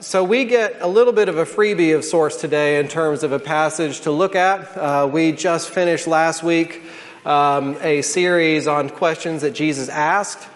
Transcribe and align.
so 0.00 0.24
we 0.24 0.44
get 0.44 0.78
a 0.80 0.88
little 0.88 1.12
bit 1.12 1.28
of 1.28 1.38
a 1.38 1.44
freebie 1.44 1.94
of 1.94 2.04
sorts 2.04 2.36
today 2.36 2.80
in 2.80 2.88
terms 2.88 3.22
of 3.22 3.32
a 3.32 3.38
passage 3.38 4.00
to 4.00 4.10
look 4.10 4.34
at. 4.34 4.76
Uh, 4.76 5.08
we 5.10 5.30
just 5.30 5.70
finished 5.70 6.06
last 6.06 6.42
week 6.42 6.82
um, 7.24 7.76
a 7.80 8.02
series 8.02 8.66
on 8.66 8.90
questions 8.90 9.42
that 9.42 9.52
Jesus 9.52 9.88
asked. 9.88 10.48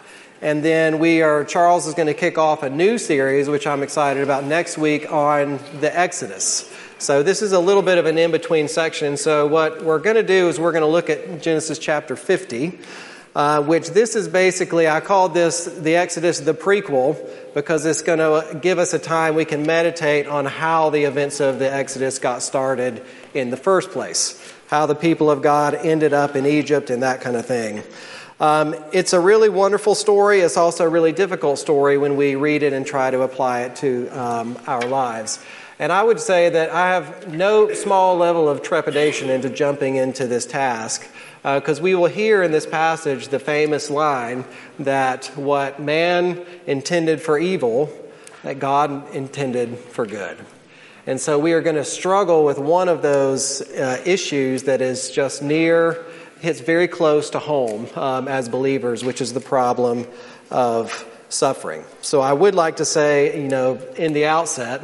And 0.42 0.64
then 0.64 0.98
we 0.98 1.22
are, 1.22 1.44
Charles 1.44 1.86
is 1.86 1.94
going 1.94 2.06
to 2.08 2.14
kick 2.14 2.36
off 2.36 2.62
a 2.62 2.70
new 2.70 2.98
series, 2.98 3.48
which 3.48 3.66
I'm 3.66 3.82
excited 3.82 4.22
about 4.22 4.44
next 4.44 4.76
week 4.76 5.12
on 5.12 5.60
the 5.80 5.96
Exodus. 5.96 6.72
So 6.98 7.22
this 7.22 7.40
is 7.40 7.52
a 7.52 7.60
little 7.60 7.82
bit 7.82 7.98
of 7.98 8.06
an 8.06 8.18
in 8.18 8.32
between 8.32 8.66
section. 8.66 9.16
So 9.16 9.46
what 9.46 9.84
we're 9.84 10.00
going 10.00 10.16
to 10.16 10.22
do 10.24 10.48
is 10.48 10.58
we're 10.58 10.72
going 10.72 10.82
to 10.82 10.88
look 10.88 11.10
at 11.10 11.42
Genesis 11.42 11.78
chapter 11.78 12.16
50 12.16 12.78
uh, 13.38 13.62
which 13.62 13.90
this 13.90 14.16
is 14.16 14.26
basically, 14.26 14.88
I 14.88 14.98
call 14.98 15.28
this 15.28 15.64
the 15.66 15.94
Exodus 15.94 16.40
the 16.40 16.54
prequel 16.54 17.16
because 17.54 17.86
it's 17.86 18.02
going 18.02 18.18
to 18.18 18.58
give 18.58 18.80
us 18.80 18.94
a 18.94 18.98
time 18.98 19.36
we 19.36 19.44
can 19.44 19.64
meditate 19.64 20.26
on 20.26 20.44
how 20.44 20.90
the 20.90 21.04
events 21.04 21.38
of 21.38 21.60
the 21.60 21.72
Exodus 21.72 22.18
got 22.18 22.42
started 22.42 23.00
in 23.34 23.50
the 23.50 23.56
first 23.56 23.92
place, 23.92 24.36
how 24.66 24.86
the 24.86 24.96
people 24.96 25.30
of 25.30 25.40
God 25.40 25.74
ended 25.74 26.12
up 26.12 26.34
in 26.34 26.46
Egypt 26.46 26.90
and 26.90 27.04
that 27.04 27.20
kind 27.20 27.36
of 27.36 27.46
thing. 27.46 27.84
Um, 28.40 28.74
it's 28.92 29.12
a 29.12 29.20
really 29.20 29.48
wonderful 29.48 29.94
story. 29.94 30.40
It's 30.40 30.56
also 30.56 30.84
a 30.84 30.88
really 30.88 31.12
difficult 31.12 31.60
story 31.60 31.96
when 31.96 32.16
we 32.16 32.34
read 32.34 32.64
it 32.64 32.72
and 32.72 32.84
try 32.84 33.12
to 33.12 33.22
apply 33.22 33.60
it 33.60 33.76
to 33.76 34.08
um, 34.08 34.58
our 34.66 34.82
lives. 34.82 35.38
And 35.78 35.92
I 35.92 36.02
would 36.02 36.18
say 36.18 36.48
that 36.48 36.70
I 36.70 36.88
have 36.88 37.32
no 37.32 37.72
small 37.72 38.16
level 38.16 38.48
of 38.48 38.62
trepidation 38.62 39.30
into 39.30 39.48
jumping 39.48 39.94
into 39.94 40.26
this 40.26 40.44
task 40.44 41.08
because 41.54 41.80
uh, 41.80 41.82
we 41.82 41.94
will 41.94 42.06
hear 42.06 42.42
in 42.42 42.50
this 42.50 42.66
passage 42.66 43.28
the 43.28 43.38
famous 43.38 43.90
line 43.90 44.44
that 44.78 45.26
what 45.36 45.80
man 45.80 46.44
intended 46.66 47.22
for 47.22 47.38
evil, 47.38 47.90
that 48.42 48.58
God 48.58 49.14
intended 49.14 49.78
for 49.78 50.06
good. 50.06 50.36
And 51.06 51.20
so 51.20 51.38
we 51.38 51.52
are 51.54 51.62
going 51.62 51.76
to 51.76 51.84
struggle 51.84 52.44
with 52.44 52.58
one 52.58 52.88
of 52.88 53.00
those 53.00 53.62
uh, 53.62 54.02
issues 54.04 54.64
that 54.64 54.82
is 54.82 55.10
just 55.10 55.42
near, 55.42 56.04
hits 56.40 56.60
very 56.60 56.88
close 56.88 57.30
to 57.30 57.38
home 57.38 57.88
um, 57.94 58.28
as 58.28 58.48
believers, 58.48 59.04
which 59.04 59.20
is 59.20 59.32
the 59.32 59.40
problem 59.40 60.06
of 60.50 61.06
suffering. 61.30 61.84
So 62.02 62.20
I 62.20 62.32
would 62.32 62.54
like 62.54 62.76
to 62.76 62.84
say, 62.84 63.40
you 63.40 63.48
know, 63.48 63.76
in 63.96 64.12
the 64.12 64.26
outset, 64.26 64.82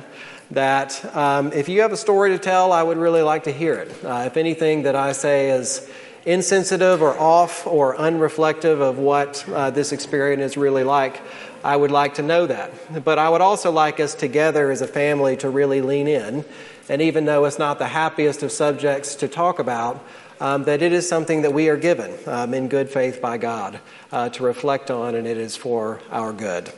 that 0.51 1.05
um, 1.17 1.53
if 1.53 1.69
you 1.69 1.83
have 1.83 1.93
a 1.93 1.97
story 1.97 2.31
to 2.31 2.39
tell, 2.39 2.73
I 2.73 2.83
would 2.83 2.99
really 2.99 3.23
like 3.23 3.45
to 3.45 3.53
hear 3.53 3.75
it. 3.75 4.05
Uh, 4.05 4.25
if 4.27 4.37
anything 4.37 4.83
that 4.83 4.95
I 4.95 5.13
say 5.13 5.51
is 5.51 5.89
insensitive 6.27 7.03
or 7.03 7.19
off 7.19 7.67
or 7.67 7.97
unreflective 7.97 8.81
of 8.81 8.99
what 8.99 9.45
uh, 9.49 9.71
this 9.71 9.93
experience 9.93 10.43
is 10.43 10.57
really 10.57 10.85
like, 10.85 11.21
I 11.63 11.77
would 11.77 11.91
like 11.91 12.15
to 12.15 12.23
know 12.23 12.47
that. 12.47 13.05
But 13.05 13.19
I 13.19 13.29
would 13.29 13.41
also 13.41 13.71
like 13.71 14.01
us 14.01 14.15
together 14.15 14.71
as 14.71 14.83
a 14.83 14.87
family 14.87 15.37
to 15.39 15.51
really 15.51 15.81
lean 15.81 16.09
in. 16.09 16.45
And 16.89 17.01
even 17.01 17.25
though 17.25 17.45
it's 17.47 17.59
not 17.59 17.79
the 17.79 17.89
happiest 17.89 18.43
of 18.43 18.53
subjects 18.53 19.15
to 19.17 19.29
talk 19.29 19.59
about, 19.59 20.05
um, 20.41 20.65
that 20.65 20.83
it 20.83 20.93
is 20.93 21.09
something 21.09 21.43
that 21.43 21.53
we 21.53 21.69
are 21.69 21.77
given 21.77 22.13
um, 22.27 22.53
in 22.53 22.69
good 22.69 22.91
faith 22.91 23.23
by 23.23 23.39
God 23.39 23.81
uh, 24.13 24.29
to 24.31 24.43
reflect 24.43 24.91
on, 24.91 25.15
and 25.15 25.27
it 25.27 25.39
is 25.39 25.57
for 25.57 26.01
our 26.11 26.33
good. 26.33 26.71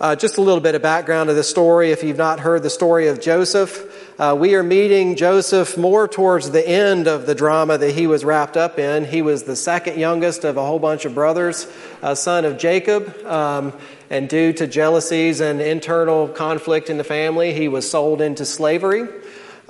Uh, 0.00 0.16
just 0.16 0.38
a 0.38 0.40
little 0.40 0.60
bit 0.60 0.74
of 0.74 0.82
background 0.82 1.28
to 1.28 1.34
the 1.34 1.42
story. 1.42 1.92
If 1.92 2.02
you've 2.02 2.16
not 2.16 2.40
heard 2.40 2.62
the 2.62 2.70
story 2.70 3.08
of 3.08 3.20
Joseph, 3.20 3.99
uh, 4.20 4.34
we 4.34 4.54
are 4.54 4.62
meeting 4.62 5.16
Joseph 5.16 5.78
more 5.78 6.06
towards 6.06 6.50
the 6.50 6.68
end 6.68 7.08
of 7.08 7.24
the 7.24 7.34
drama 7.34 7.78
that 7.78 7.92
he 7.92 8.06
was 8.06 8.22
wrapped 8.22 8.54
up 8.54 8.78
in. 8.78 9.06
He 9.06 9.22
was 9.22 9.44
the 9.44 9.56
second 9.56 9.98
youngest 9.98 10.44
of 10.44 10.58
a 10.58 10.62
whole 10.62 10.78
bunch 10.78 11.06
of 11.06 11.14
brothers, 11.14 11.66
a 12.02 12.14
son 12.14 12.44
of 12.44 12.58
Jacob. 12.58 13.16
Um, 13.24 13.72
and 14.10 14.28
due 14.28 14.52
to 14.52 14.66
jealousies 14.66 15.40
and 15.40 15.62
internal 15.62 16.28
conflict 16.28 16.90
in 16.90 16.98
the 16.98 17.04
family, 17.04 17.54
he 17.54 17.66
was 17.68 17.90
sold 17.90 18.20
into 18.20 18.44
slavery. 18.44 19.08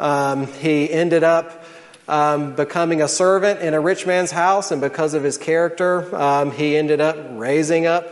Um, 0.00 0.48
he 0.54 0.90
ended 0.90 1.22
up 1.22 1.64
um, 2.08 2.56
becoming 2.56 3.02
a 3.02 3.08
servant 3.08 3.60
in 3.60 3.72
a 3.72 3.80
rich 3.80 4.04
man's 4.04 4.32
house, 4.32 4.72
and 4.72 4.80
because 4.80 5.14
of 5.14 5.22
his 5.22 5.38
character, 5.38 6.12
um, 6.16 6.50
he 6.50 6.76
ended 6.76 7.00
up 7.00 7.16
raising 7.34 7.86
up 7.86 8.04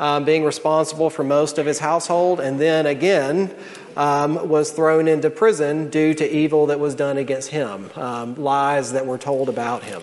um, 0.00 0.24
being 0.24 0.44
responsible 0.44 1.10
for 1.10 1.22
most 1.22 1.58
of 1.58 1.66
his 1.66 1.78
household, 1.78 2.40
and 2.40 2.58
then 2.58 2.86
again 2.86 3.54
um, 3.96 4.48
was 4.48 4.70
thrown 4.70 5.08
into 5.08 5.30
prison 5.30 5.90
due 5.90 6.14
to 6.14 6.28
evil 6.28 6.66
that 6.66 6.80
was 6.80 6.94
done 6.94 7.18
against 7.18 7.50
him, 7.50 7.90
um, 7.94 8.34
lies 8.36 8.92
that 8.92 9.06
were 9.06 9.18
told 9.18 9.48
about 9.48 9.82
him. 9.82 10.02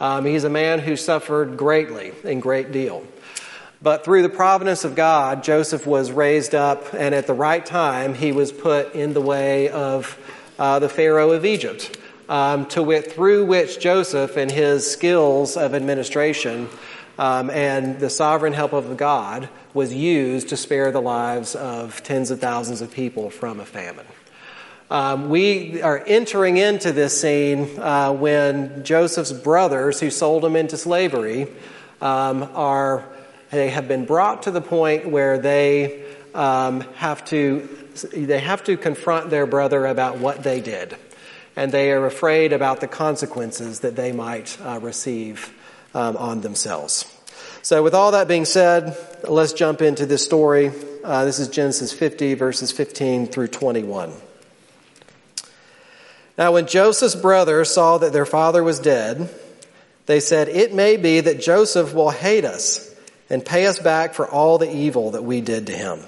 Um, 0.00 0.24
he's 0.24 0.44
a 0.44 0.50
man 0.50 0.80
who 0.80 0.96
suffered 0.96 1.56
greatly, 1.56 2.12
and 2.24 2.42
great 2.42 2.72
deal. 2.72 3.04
But 3.80 4.04
through 4.04 4.22
the 4.22 4.28
providence 4.28 4.84
of 4.84 4.94
God, 4.94 5.42
Joseph 5.42 5.86
was 5.86 6.12
raised 6.12 6.54
up, 6.54 6.94
and 6.94 7.14
at 7.14 7.26
the 7.26 7.34
right 7.34 7.64
time, 7.64 8.14
he 8.14 8.32
was 8.32 8.52
put 8.52 8.94
in 8.94 9.12
the 9.12 9.20
way 9.20 9.68
of 9.68 10.18
uh, 10.58 10.78
the 10.78 10.88
Pharaoh 10.88 11.30
of 11.30 11.44
Egypt, 11.44 11.98
um, 12.28 12.66
to 12.66 12.82
wit, 12.82 13.12
through 13.12 13.44
which 13.44 13.80
Joseph 13.80 14.36
and 14.36 14.50
his 14.50 14.88
skills 14.88 15.56
of 15.56 15.74
administration 15.74 16.68
um, 17.18 17.50
and 17.50 17.98
the 17.98 18.10
sovereign 18.10 18.52
help 18.52 18.72
of 18.72 18.96
God 18.96 19.48
was 19.74 19.94
used 19.94 20.48
to 20.48 20.56
spare 20.56 20.90
the 20.90 21.00
lives 21.00 21.54
of 21.54 22.02
tens 22.02 22.30
of 22.30 22.40
thousands 22.40 22.80
of 22.80 22.90
people 22.90 23.30
from 23.30 23.60
a 23.60 23.64
famine. 23.64 24.06
Um, 24.90 25.30
we 25.30 25.80
are 25.80 26.02
entering 26.06 26.58
into 26.58 26.92
this 26.92 27.18
scene 27.18 27.78
uh, 27.78 28.12
when 28.12 28.84
Joseph's 28.84 29.32
brothers, 29.32 30.00
who 30.00 30.10
sold 30.10 30.44
him 30.44 30.54
into 30.54 30.76
slavery, 30.76 31.48
um, 32.02 32.42
are 32.54 33.04
they 33.50 33.70
have 33.70 33.88
been 33.88 34.04
brought 34.04 34.42
to 34.42 34.50
the 34.50 34.60
point 34.60 35.08
where 35.08 35.38
they 35.38 36.04
um, 36.34 36.80
have 36.96 37.24
to 37.26 37.68
they 38.12 38.40
have 38.40 38.64
to 38.64 38.76
confront 38.76 39.30
their 39.30 39.46
brother 39.46 39.86
about 39.86 40.18
what 40.18 40.42
they 40.42 40.60
did, 40.60 40.96
and 41.56 41.72
they 41.72 41.92
are 41.92 42.04
afraid 42.04 42.52
about 42.52 42.80
the 42.80 42.88
consequences 42.88 43.80
that 43.80 43.96
they 43.96 44.12
might 44.12 44.58
uh, 44.62 44.78
receive 44.80 45.54
um, 45.94 46.16
on 46.16 46.40
themselves. 46.40 47.06
So, 47.62 47.82
with 47.82 47.94
all 47.94 48.12
that 48.12 48.28
being 48.28 48.44
said, 48.44 48.96
let's 49.28 49.52
jump 49.52 49.82
into 49.82 50.04
this 50.06 50.24
story. 50.24 50.72
Uh, 51.04 51.24
this 51.24 51.38
is 51.38 51.48
Genesis 51.48 51.92
50, 51.92 52.34
verses 52.34 52.72
15 52.72 53.26
through 53.26 53.48
21. 53.48 54.12
Now, 56.38 56.52
when 56.52 56.66
Joseph's 56.66 57.14
brothers 57.14 57.70
saw 57.70 57.98
that 57.98 58.12
their 58.12 58.26
father 58.26 58.64
was 58.64 58.80
dead, 58.80 59.32
they 60.06 60.20
said, 60.20 60.48
It 60.48 60.74
may 60.74 60.96
be 60.96 61.20
that 61.20 61.40
Joseph 61.40 61.94
will 61.94 62.10
hate 62.10 62.44
us 62.44 62.92
and 63.30 63.44
pay 63.44 63.66
us 63.66 63.78
back 63.78 64.14
for 64.14 64.26
all 64.28 64.58
the 64.58 64.74
evil 64.74 65.12
that 65.12 65.24
we 65.24 65.40
did 65.40 65.68
to 65.68 65.72
him. 65.72 66.00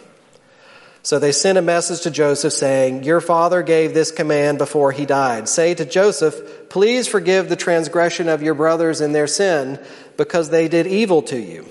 So 1.05 1.19
they 1.19 1.33
sent 1.33 1.59
a 1.59 1.63
message 1.63 2.01
to 2.01 2.11
Joseph 2.11 2.55
saying, 2.55 3.05
Your 3.05 3.21
father 3.21 3.63
gave 3.63 3.93
this 3.93 4.11
command 4.11 4.57
before 4.57 4.91
he 4.91 5.05
died. 5.05 5.51
Say 5.51 5.75
to 5.75 5.85
Joseph, 5.85 6.71
Please 6.71 7.07
forgive 7.07 7.51
the 7.51 7.57
transgression 7.57 8.31
of 8.31 8.43
your 8.43 8.55
brothers 8.55 9.03
in 9.03 9.13
their 9.13 9.27
sin, 9.27 9.79
because 10.17 10.49
they 10.49 10.67
did 10.67 10.87
evil 10.87 11.21
to 11.25 11.39
you. 11.39 11.67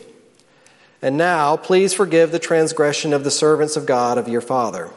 And 1.02 1.18
now, 1.18 1.58
please 1.58 1.96
forgive 1.96 2.32
the 2.32 2.38
transgression 2.38 3.12
of 3.12 3.24
the 3.24 3.32
servants 3.32 3.76
of 3.76 3.88
God 3.88 4.20
of 4.20 4.28
your 4.28 4.40
father. 4.40 4.92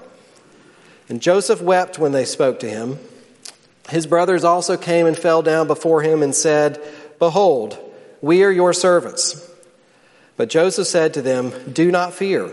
And 1.09 1.23
Joseph 1.23 1.63
wept 1.63 1.99
when 1.99 2.13
they 2.13 2.27
spoke 2.27 2.61
to 2.61 2.69
him. 2.69 2.99
His 3.89 4.07
brothers 4.07 4.45
also 4.45 4.77
came 4.77 5.07
and 5.07 5.17
fell 5.17 5.41
down 5.41 5.67
before 5.67 6.03
him 6.03 6.23
and 6.23 6.35
said, 6.35 6.79
Behold, 7.19 7.79
we 8.21 8.45
are 8.45 8.51
your 8.51 8.75
servants. 8.75 9.51
But 10.37 10.51
Joseph 10.51 10.89
said 10.89 11.15
to 11.15 11.23
them, 11.23 11.73
Do 11.73 11.91
not 11.91 12.13
fear. 12.13 12.53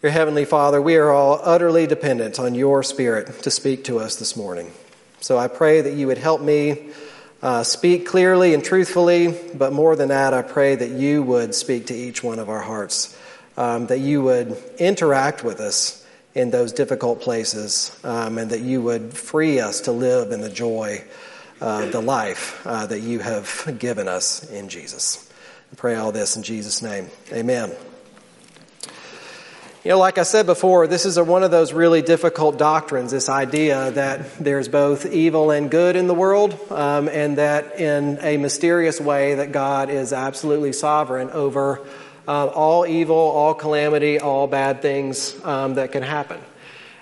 Your 0.00 0.12
Heavenly 0.12 0.44
Father, 0.44 0.80
we 0.80 0.94
are 0.94 1.10
all 1.10 1.40
utterly 1.42 1.88
dependent 1.88 2.38
on 2.38 2.54
your 2.54 2.84
Spirit 2.84 3.42
to 3.42 3.50
speak 3.50 3.82
to 3.84 3.98
us 3.98 4.14
this 4.14 4.36
morning. 4.36 4.70
So 5.20 5.36
I 5.36 5.48
pray 5.48 5.80
that 5.80 5.94
you 5.94 6.06
would 6.06 6.18
help 6.18 6.40
me 6.40 6.90
uh, 7.42 7.64
speak 7.64 8.06
clearly 8.06 8.54
and 8.54 8.64
truthfully, 8.64 9.36
but 9.54 9.72
more 9.72 9.96
than 9.96 10.10
that, 10.10 10.34
I 10.34 10.42
pray 10.42 10.76
that 10.76 10.90
you 10.90 11.24
would 11.24 11.52
speak 11.52 11.86
to 11.86 11.94
each 11.94 12.22
one 12.22 12.38
of 12.38 12.48
our 12.48 12.60
hearts, 12.60 13.18
um, 13.56 13.88
that 13.88 13.98
you 13.98 14.22
would 14.22 14.56
interact 14.78 15.42
with 15.42 15.58
us 15.58 16.06
in 16.32 16.52
those 16.52 16.72
difficult 16.72 17.20
places, 17.20 17.98
um, 18.04 18.38
and 18.38 18.52
that 18.52 18.60
you 18.60 18.80
would 18.80 19.12
free 19.12 19.58
us 19.58 19.80
to 19.80 19.90
live 19.90 20.30
in 20.30 20.40
the 20.40 20.48
joy, 20.48 21.02
uh, 21.60 21.86
the 21.86 22.00
life 22.00 22.64
uh, 22.64 22.86
that 22.86 23.00
you 23.00 23.18
have 23.18 23.74
given 23.80 24.06
us 24.06 24.48
in 24.48 24.68
Jesus. 24.68 25.28
I 25.72 25.74
pray 25.74 25.96
all 25.96 26.12
this 26.12 26.36
in 26.36 26.44
Jesus' 26.44 26.82
name. 26.82 27.08
Amen. 27.32 27.72
You 29.84 29.92
know, 29.92 29.98
like 30.00 30.18
I 30.18 30.24
said 30.24 30.44
before, 30.46 30.88
this 30.88 31.06
is 31.06 31.18
a, 31.18 31.24
one 31.24 31.44
of 31.44 31.52
those 31.52 31.72
really 31.72 32.02
difficult 32.02 32.58
doctrines 32.58 33.12
this 33.12 33.28
idea 33.28 33.92
that 33.92 34.34
there's 34.38 34.66
both 34.66 35.06
evil 35.06 35.52
and 35.52 35.70
good 35.70 35.94
in 35.94 36.08
the 36.08 36.14
world, 36.14 36.58
um, 36.72 37.08
and 37.08 37.38
that 37.38 37.78
in 37.78 38.18
a 38.20 38.38
mysterious 38.38 39.00
way, 39.00 39.36
that 39.36 39.52
God 39.52 39.88
is 39.88 40.12
absolutely 40.12 40.72
sovereign 40.72 41.30
over 41.30 41.86
uh, 42.26 42.48
all 42.48 42.88
evil, 42.88 43.14
all 43.14 43.54
calamity, 43.54 44.18
all 44.18 44.48
bad 44.48 44.82
things 44.82 45.36
um, 45.44 45.74
that 45.74 45.92
can 45.92 46.02
happen. 46.02 46.40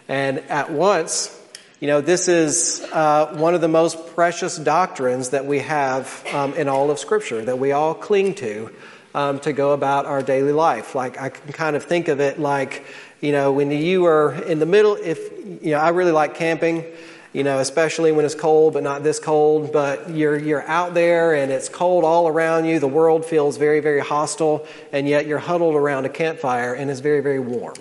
And 0.07 0.41
at 0.41 0.71
once, 0.71 1.35
you 1.81 1.87
know, 1.87 2.03
this 2.03 2.29
is 2.29 2.87
uh, 2.93 3.35
one 3.39 3.55
of 3.55 3.63
the 3.63 3.69
most 3.69 4.15
precious 4.15 4.59
doctrines 4.59 5.31
that 5.31 5.47
we 5.47 5.61
have 5.61 6.23
um, 6.31 6.53
in 6.53 6.69
all 6.69 6.91
of 6.91 6.99
Scripture, 6.99 7.43
that 7.43 7.59
we 7.59 7.73
all 7.73 7.95
cling 7.95 8.35
to 8.35 8.71
um, 9.17 9.41
to 9.41 9.53
go 9.55 9.73
about 9.73 10.05
our 10.05 10.23
daily 10.23 10.53
life. 10.53 10.95
Like 10.95 11.19
I 11.19 11.31
can 11.31 11.51
kind 11.55 11.75
of 11.75 11.83
think 11.83 12.09
of 12.09 12.21
it 12.21 12.39
like, 12.39 12.85
you 13.23 13.33
know, 13.33 13.51
when 13.51 13.71
you 13.71 14.05
are 14.05 14.35
in 14.35 14.59
the 14.59 14.67
middle, 14.67 14.95
if, 15.03 15.19
you 15.65 15.71
know, 15.71 15.79
I 15.79 15.89
really 15.89 16.13
like 16.13 16.35
camping, 16.35 16.85
you 17.33 17.43
know, 17.43 17.59
especially 17.59 18.13
when 18.13 18.27
it's 18.27 18.35
cold, 18.35 18.75
but 18.75 18.83
not 18.83 19.03
this 19.03 19.19
cold, 19.19 19.73
but 19.73 20.11
you're, 20.11 20.37
you're 20.37 20.69
out 20.69 20.93
there 20.93 21.35
and 21.35 21.51
it's 21.51 21.71
cold 21.71 22.05
all 22.05 22.29
around 22.29 22.67
you. 22.67 22.79
The 22.79 22.87
world 22.87 23.25
feels 23.25 23.57
very, 23.57 23.81
very 23.81 24.01
hostile, 24.01 24.67
and 24.93 25.09
yet 25.09 25.27
you're 25.27 25.39
huddled 25.39 25.77
around 25.77 26.05
a 26.05 26.11
campfire 26.11 26.75
and 26.75 26.91
it's 26.91 27.01
very, 27.01 27.23
very 27.23 27.41
warm. 27.41 27.77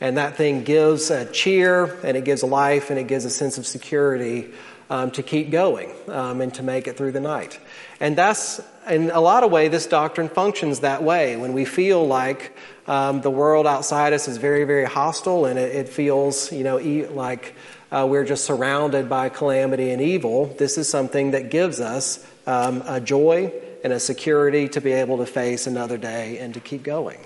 And 0.00 0.16
that 0.16 0.36
thing 0.36 0.64
gives 0.64 1.10
a 1.10 1.30
cheer 1.30 1.84
and 2.02 2.16
it 2.16 2.24
gives 2.24 2.42
life 2.42 2.88
and 2.88 2.98
it 2.98 3.08
gives 3.08 3.26
a 3.26 3.30
sense 3.30 3.58
of 3.58 3.66
security 3.66 4.52
um, 4.88 5.10
to 5.12 5.22
keep 5.22 5.50
going 5.50 5.92
um, 6.08 6.40
and 6.40 6.52
to 6.54 6.62
make 6.62 6.88
it 6.88 6.96
through 6.96 7.12
the 7.12 7.20
night. 7.20 7.60
And 8.00 8.16
that's, 8.16 8.62
in 8.88 9.10
a 9.10 9.20
lot 9.20 9.44
of 9.44 9.50
ways, 9.50 9.70
this 9.70 9.86
doctrine 9.86 10.28
functions 10.28 10.80
that 10.80 11.02
way. 11.02 11.36
When 11.36 11.52
we 11.52 11.64
feel 11.64 12.06
like 12.06 12.56
um, 12.86 13.20
the 13.20 13.30
world 13.30 13.66
outside 13.66 14.12
us 14.12 14.28
is 14.28 14.36
very, 14.36 14.64
very 14.64 14.84
hostile 14.84 15.46
and 15.46 15.58
it, 15.58 15.74
it 15.74 15.88
feels, 15.88 16.52
you 16.52 16.64
know, 16.64 16.80
e- 16.80 17.06
like 17.06 17.54
uh, 17.90 18.06
we're 18.08 18.24
just 18.24 18.44
surrounded 18.44 19.08
by 19.08 19.28
calamity 19.28 19.90
and 19.90 20.00
evil, 20.00 20.46
this 20.58 20.78
is 20.78 20.88
something 20.88 21.32
that 21.32 21.50
gives 21.50 21.80
us 21.80 22.26
um, 22.46 22.82
a 22.86 23.00
joy 23.00 23.52
and 23.84 23.92
a 23.92 24.00
security 24.00 24.68
to 24.68 24.80
be 24.80 24.92
able 24.92 25.18
to 25.18 25.26
face 25.26 25.66
another 25.66 25.98
day 25.98 26.38
and 26.38 26.54
to 26.54 26.60
keep 26.60 26.82
going. 26.82 27.20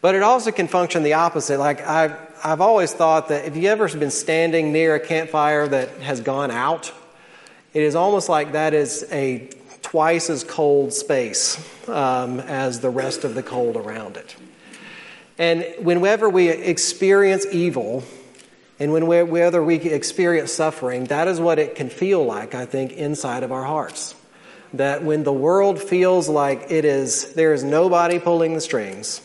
But 0.00 0.16
it 0.16 0.22
also 0.22 0.50
can 0.50 0.66
function 0.66 1.04
the 1.04 1.14
opposite. 1.14 1.58
Like 1.58 1.80
I've, 1.86 2.16
I've 2.42 2.60
always 2.60 2.92
thought 2.92 3.28
that 3.28 3.46
if 3.46 3.56
you 3.56 3.68
ever 3.68 3.88
been 3.96 4.10
standing 4.10 4.72
near 4.72 4.96
a 4.96 5.00
campfire 5.00 5.68
that 5.68 5.90
has 6.00 6.20
gone 6.20 6.50
out, 6.50 6.92
it 7.72 7.82
is 7.82 7.94
almost 7.94 8.28
like 8.28 8.52
that 8.52 8.74
is 8.74 9.06
a 9.12 9.48
twice 9.92 10.30
as 10.30 10.42
cold 10.42 10.90
space 10.90 11.58
um, 11.86 12.40
as 12.40 12.80
the 12.80 12.88
rest 12.88 13.24
of 13.24 13.34
the 13.34 13.42
cold 13.42 13.76
around 13.76 14.16
it. 14.16 14.34
And 15.36 15.66
whenever 15.80 16.30
we 16.30 16.48
experience 16.48 17.44
evil, 17.52 18.02
and 18.80 18.90
whenever 18.90 19.62
we 19.62 19.74
experience 19.74 20.50
suffering, 20.50 21.04
that 21.06 21.28
is 21.28 21.38
what 21.40 21.58
it 21.58 21.74
can 21.74 21.90
feel 21.90 22.24
like, 22.24 22.54
I 22.54 22.64
think, 22.64 22.92
inside 22.92 23.42
of 23.42 23.52
our 23.52 23.64
hearts. 23.64 24.14
That 24.72 25.04
when 25.04 25.24
the 25.24 25.32
world 25.32 25.78
feels 25.78 26.26
like 26.26 26.70
it 26.70 26.86
is, 26.86 27.34
there 27.34 27.52
is 27.52 27.62
nobody 27.62 28.18
pulling 28.18 28.54
the 28.54 28.62
strings, 28.62 29.20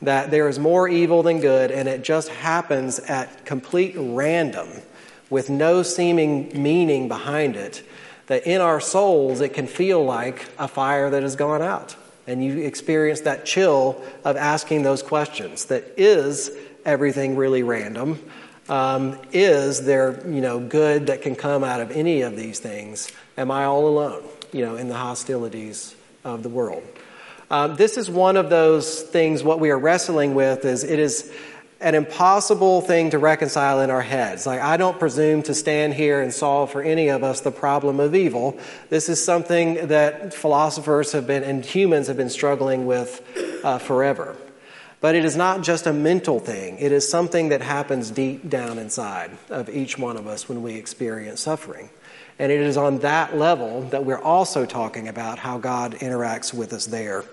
that 0.00 0.30
there 0.30 0.48
is 0.48 0.60
more 0.60 0.86
evil 0.86 1.24
than 1.24 1.40
good, 1.40 1.72
and 1.72 1.88
it 1.88 2.04
just 2.04 2.28
happens 2.28 3.00
at 3.00 3.44
complete 3.44 3.96
random 3.98 4.68
with 5.28 5.50
no 5.50 5.82
seeming 5.82 6.62
meaning 6.62 7.08
behind 7.08 7.56
it, 7.56 7.82
that 8.26 8.46
in 8.46 8.60
our 8.60 8.80
souls 8.80 9.40
it 9.40 9.54
can 9.54 9.66
feel 9.66 10.04
like 10.04 10.48
a 10.58 10.68
fire 10.68 11.10
that 11.10 11.22
has 11.22 11.36
gone 11.36 11.62
out. 11.62 11.96
And 12.26 12.42
you 12.42 12.60
experience 12.60 13.20
that 13.22 13.44
chill 13.44 14.02
of 14.24 14.36
asking 14.36 14.82
those 14.82 15.02
questions 15.02 15.66
that 15.66 15.84
is 15.96 16.50
everything 16.84 17.36
really 17.36 17.62
random? 17.62 18.18
Um, 18.68 19.18
is 19.32 19.84
there, 19.84 20.26
you 20.26 20.40
know, 20.40 20.58
good 20.58 21.08
that 21.08 21.22
can 21.22 21.36
come 21.36 21.64
out 21.64 21.80
of 21.80 21.90
any 21.90 22.22
of 22.22 22.36
these 22.36 22.60
things? 22.60 23.12
Am 23.36 23.50
I 23.50 23.64
all 23.64 23.86
alone, 23.86 24.22
you 24.52 24.64
know, 24.64 24.76
in 24.76 24.88
the 24.88 24.94
hostilities 24.94 25.94
of 26.24 26.42
the 26.42 26.48
world? 26.48 26.82
Um, 27.50 27.76
this 27.76 27.98
is 27.98 28.10
one 28.10 28.36
of 28.38 28.48
those 28.48 29.02
things, 29.02 29.42
what 29.42 29.60
we 29.60 29.70
are 29.70 29.78
wrestling 29.78 30.34
with 30.34 30.64
is 30.64 30.82
it 30.82 30.98
is 30.98 31.30
an 31.84 31.94
impossible 31.94 32.80
thing 32.80 33.10
to 33.10 33.18
reconcile 33.18 33.80
in 33.80 33.90
our 33.90 34.00
heads. 34.00 34.46
Like, 34.46 34.60
I 34.60 34.78
don't 34.78 34.98
presume 34.98 35.42
to 35.42 35.54
stand 35.54 35.92
here 35.92 36.22
and 36.22 36.32
solve 36.32 36.72
for 36.72 36.80
any 36.80 37.08
of 37.08 37.22
us 37.22 37.42
the 37.42 37.50
problem 37.50 38.00
of 38.00 38.14
evil. 38.14 38.58
This 38.88 39.10
is 39.10 39.22
something 39.22 39.88
that 39.88 40.32
philosophers 40.32 41.12
have 41.12 41.26
been 41.26 41.44
and 41.44 41.62
humans 41.62 42.06
have 42.06 42.16
been 42.16 42.30
struggling 42.30 42.86
with 42.86 43.22
uh, 43.62 43.76
forever. 43.76 44.34
But 45.02 45.14
it 45.14 45.26
is 45.26 45.36
not 45.36 45.62
just 45.62 45.86
a 45.86 45.92
mental 45.92 46.40
thing, 46.40 46.78
it 46.78 46.90
is 46.90 47.06
something 47.06 47.50
that 47.50 47.60
happens 47.60 48.10
deep 48.10 48.48
down 48.48 48.78
inside 48.78 49.32
of 49.50 49.68
each 49.68 49.98
one 49.98 50.16
of 50.16 50.26
us 50.26 50.48
when 50.48 50.62
we 50.62 50.76
experience 50.76 51.42
suffering. 51.42 51.90
And 52.38 52.50
it 52.50 52.60
is 52.60 52.78
on 52.78 53.00
that 53.00 53.36
level 53.36 53.82
that 53.90 54.06
we're 54.06 54.18
also 54.18 54.64
talking 54.64 55.06
about 55.06 55.38
how 55.38 55.58
God 55.58 55.96
interacts 55.96 56.54
with 56.54 56.72
us 56.72 56.86
there. 56.86 57.24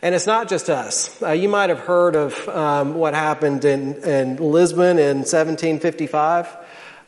And 0.00 0.14
it's 0.14 0.26
not 0.26 0.48
just 0.48 0.70
us. 0.70 1.20
Uh, 1.20 1.32
you 1.32 1.48
might 1.48 1.70
have 1.70 1.80
heard 1.80 2.14
of 2.14 2.48
um, 2.48 2.94
what 2.94 3.14
happened 3.14 3.64
in, 3.64 3.94
in 4.04 4.36
Lisbon 4.36 4.98
in 4.98 5.18
1755. 5.18 6.56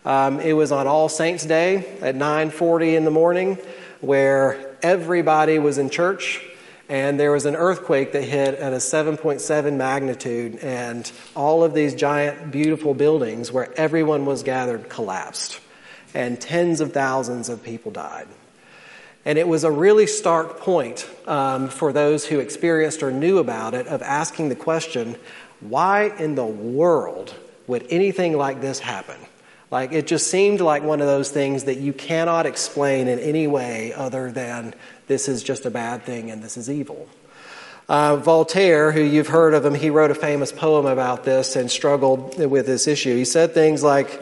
Um, 0.04 0.40
it 0.40 0.54
was 0.54 0.72
on 0.72 0.88
All 0.88 1.08
Saints 1.08 1.44
Day 1.44 1.98
at 2.00 2.16
9:40 2.16 2.96
in 2.96 3.04
the 3.04 3.10
morning, 3.10 3.58
where 4.00 4.76
everybody 4.82 5.58
was 5.60 5.78
in 5.78 5.88
church, 5.88 6.42
and 6.88 7.20
there 7.20 7.30
was 7.30 7.46
an 7.46 7.54
earthquake 7.54 8.12
that 8.12 8.22
hit 8.24 8.54
at 8.54 8.72
a 8.72 8.76
7.7 8.76 9.76
magnitude, 9.76 10.56
and 10.56 11.10
all 11.36 11.62
of 11.62 11.74
these 11.74 11.94
giant, 11.94 12.50
beautiful 12.50 12.94
buildings 12.94 13.52
where 13.52 13.72
everyone 13.78 14.26
was 14.26 14.42
gathered 14.42 14.88
collapsed 14.88 15.60
and 16.12 16.40
tens 16.40 16.80
of 16.80 16.92
thousands 16.92 17.48
of 17.48 17.62
people 17.62 17.92
died. 17.92 18.26
And 19.24 19.38
it 19.38 19.46
was 19.46 19.64
a 19.64 19.70
really 19.70 20.06
stark 20.06 20.60
point 20.60 21.08
um, 21.26 21.68
for 21.68 21.92
those 21.92 22.24
who 22.26 22.38
experienced 22.38 23.02
or 23.02 23.10
knew 23.10 23.38
about 23.38 23.74
it 23.74 23.86
of 23.86 24.02
asking 24.02 24.48
the 24.48 24.56
question 24.56 25.16
why 25.60 26.04
in 26.18 26.36
the 26.36 26.44
world 26.46 27.34
would 27.66 27.86
anything 27.90 28.36
like 28.36 28.62
this 28.62 28.80
happen? 28.80 29.16
Like, 29.70 29.92
it 29.92 30.06
just 30.06 30.28
seemed 30.28 30.60
like 30.60 30.82
one 30.82 31.00
of 31.00 31.06
those 31.06 31.30
things 31.30 31.64
that 31.64 31.76
you 31.76 31.92
cannot 31.92 32.46
explain 32.46 33.06
in 33.06 33.18
any 33.18 33.46
way 33.46 33.92
other 33.92 34.32
than 34.32 34.74
this 35.06 35.28
is 35.28 35.42
just 35.42 35.66
a 35.66 35.70
bad 35.70 36.02
thing 36.02 36.30
and 36.30 36.42
this 36.42 36.56
is 36.56 36.68
evil. 36.68 37.06
Uh, 37.88 38.16
Voltaire, 38.16 38.90
who 38.90 39.00
you've 39.00 39.28
heard 39.28 39.52
of 39.52 39.64
him, 39.64 39.74
he 39.74 39.90
wrote 39.90 40.10
a 40.10 40.14
famous 40.14 40.50
poem 40.50 40.86
about 40.86 41.24
this 41.24 41.56
and 41.56 41.70
struggled 41.70 42.38
with 42.38 42.66
this 42.66 42.88
issue. 42.88 43.16
He 43.16 43.24
said 43.24 43.52
things 43.52 43.82
like, 43.82 44.20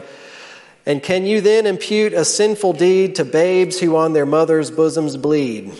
and 0.85 1.03
can 1.03 1.25
you 1.25 1.41
then 1.41 1.65
impute 1.65 2.13
a 2.13 2.25
sinful 2.25 2.73
deed 2.73 3.15
to 3.15 3.25
babes 3.25 3.79
who 3.79 3.95
on 3.95 4.13
their 4.13 4.25
mothers' 4.25 4.71
bosoms 4.71 5.17
bleed? 5.17 5.71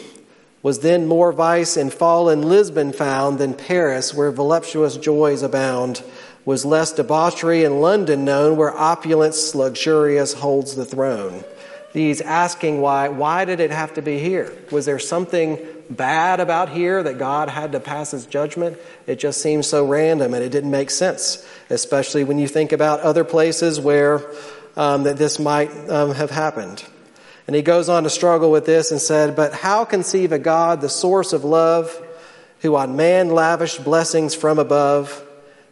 Was 0.62 0.80
then 0.80 1.08
more 1.08 1.32
vice 1.32 1.78
in 1.78 1.90
fallen 1.90 2.42
Lisbon 2.42 2.92
found 2.92 3.40
than 3.40 3.54
Paris, 3.54 4.14
where 4.14 4.32
voluptuous 4.32 4.98
joys 4.98 5.42
abound? 5.42 6.04
Was 6.44 6.66
less 6.66 6.92
debauchery 6.92 7.64
in 7.64 7.80
London 7.80 8.26
known, 8.26 8.58
where 8.58 8.76
opulence 8.76 9.56
luxurious 9.56 10.34
holds 10.34 10.76
the 10.76 10.86
throne? 10.86 11.44
He's 11.94 12.22
asking 12.22 12.82
why, 12.82 13.10
why 13.10 13.46
did 13.46 13.60
it 13.60 13.72
have 13.72 13.96
to 13.96 14.02
be 14.02 14.20
here? 14.20 14.54
Was 14.70 14.86
there 14.86 15.00
something 15.00 15.58
bad 15.90 16.40
about 16.40 16.70
here 16.70 17.02
that 17.02 17.18
God 17.18 17.50
had 17.50 17.72
to 17.72 17.80
pass 17.80 18.12
his 18.12 18.26
judgment? 18.28 18.78
It 19.08 19.18
just 19.18 19.42
seems 19.42 19.66
so 19.66 19.86
random 19.88 20.34
and 20.34 20.44
it 20.44 20.50
didn't 20.50 20.70
make 20.70 20.92
sense, 20.92 21.44
especially 21.70 22.24
when 22.24 22.38
you 22.38 22.48
think 22.48 22.72
about 22.72 23.00
other 23.00 23.24
places 23.24 23.80
where 23.80 24.22
um, 24.80 25.04
that 25.04 25.18
this 25.18 25.40
might 25.40 25.70
um, 25.90 26.14
have 26.16 26.32
happened. 26.32 26.86
And 27.48 27.56
he 27.56 27.62
goes 27.62 27.90
on 27.90 28.04
to 28.04 28.10
struggle 28.10 28.50
with 28.50 28.66
this 28.66 28.92
and 28.92 29.02
said, 29.02 29.36
But 29.36 29.54
how 29.54 29.84
conceive 29.84 30.32
a 30.32 30.40
God, 30.40 30.80
the 30.80 30.88
source 30.88 31.34
of 31.34 31.44
love, 31.44 32.02
who 32.62 32.78
on 32.78 32.96
man 32.96 33.30
lavished 33.30 33.84
blessings 33.84 34.34
from 34.34 34.58
above, 34.58 35.22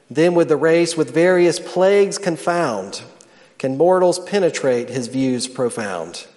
then 0.09 0.35
with 0.35 0.49
the 0.49 0.57
race 0.57 0.97
with 0.97 1.13
various 1.13 1.57
plagues 1.57 2.17
confound, 2.17 3.01
can 3.57 3.77
mortals 3.77 4.19
penetrate 4.19 4.89
his 4.89 5.07
views 5.07 5.47
profound? 5.47 6.27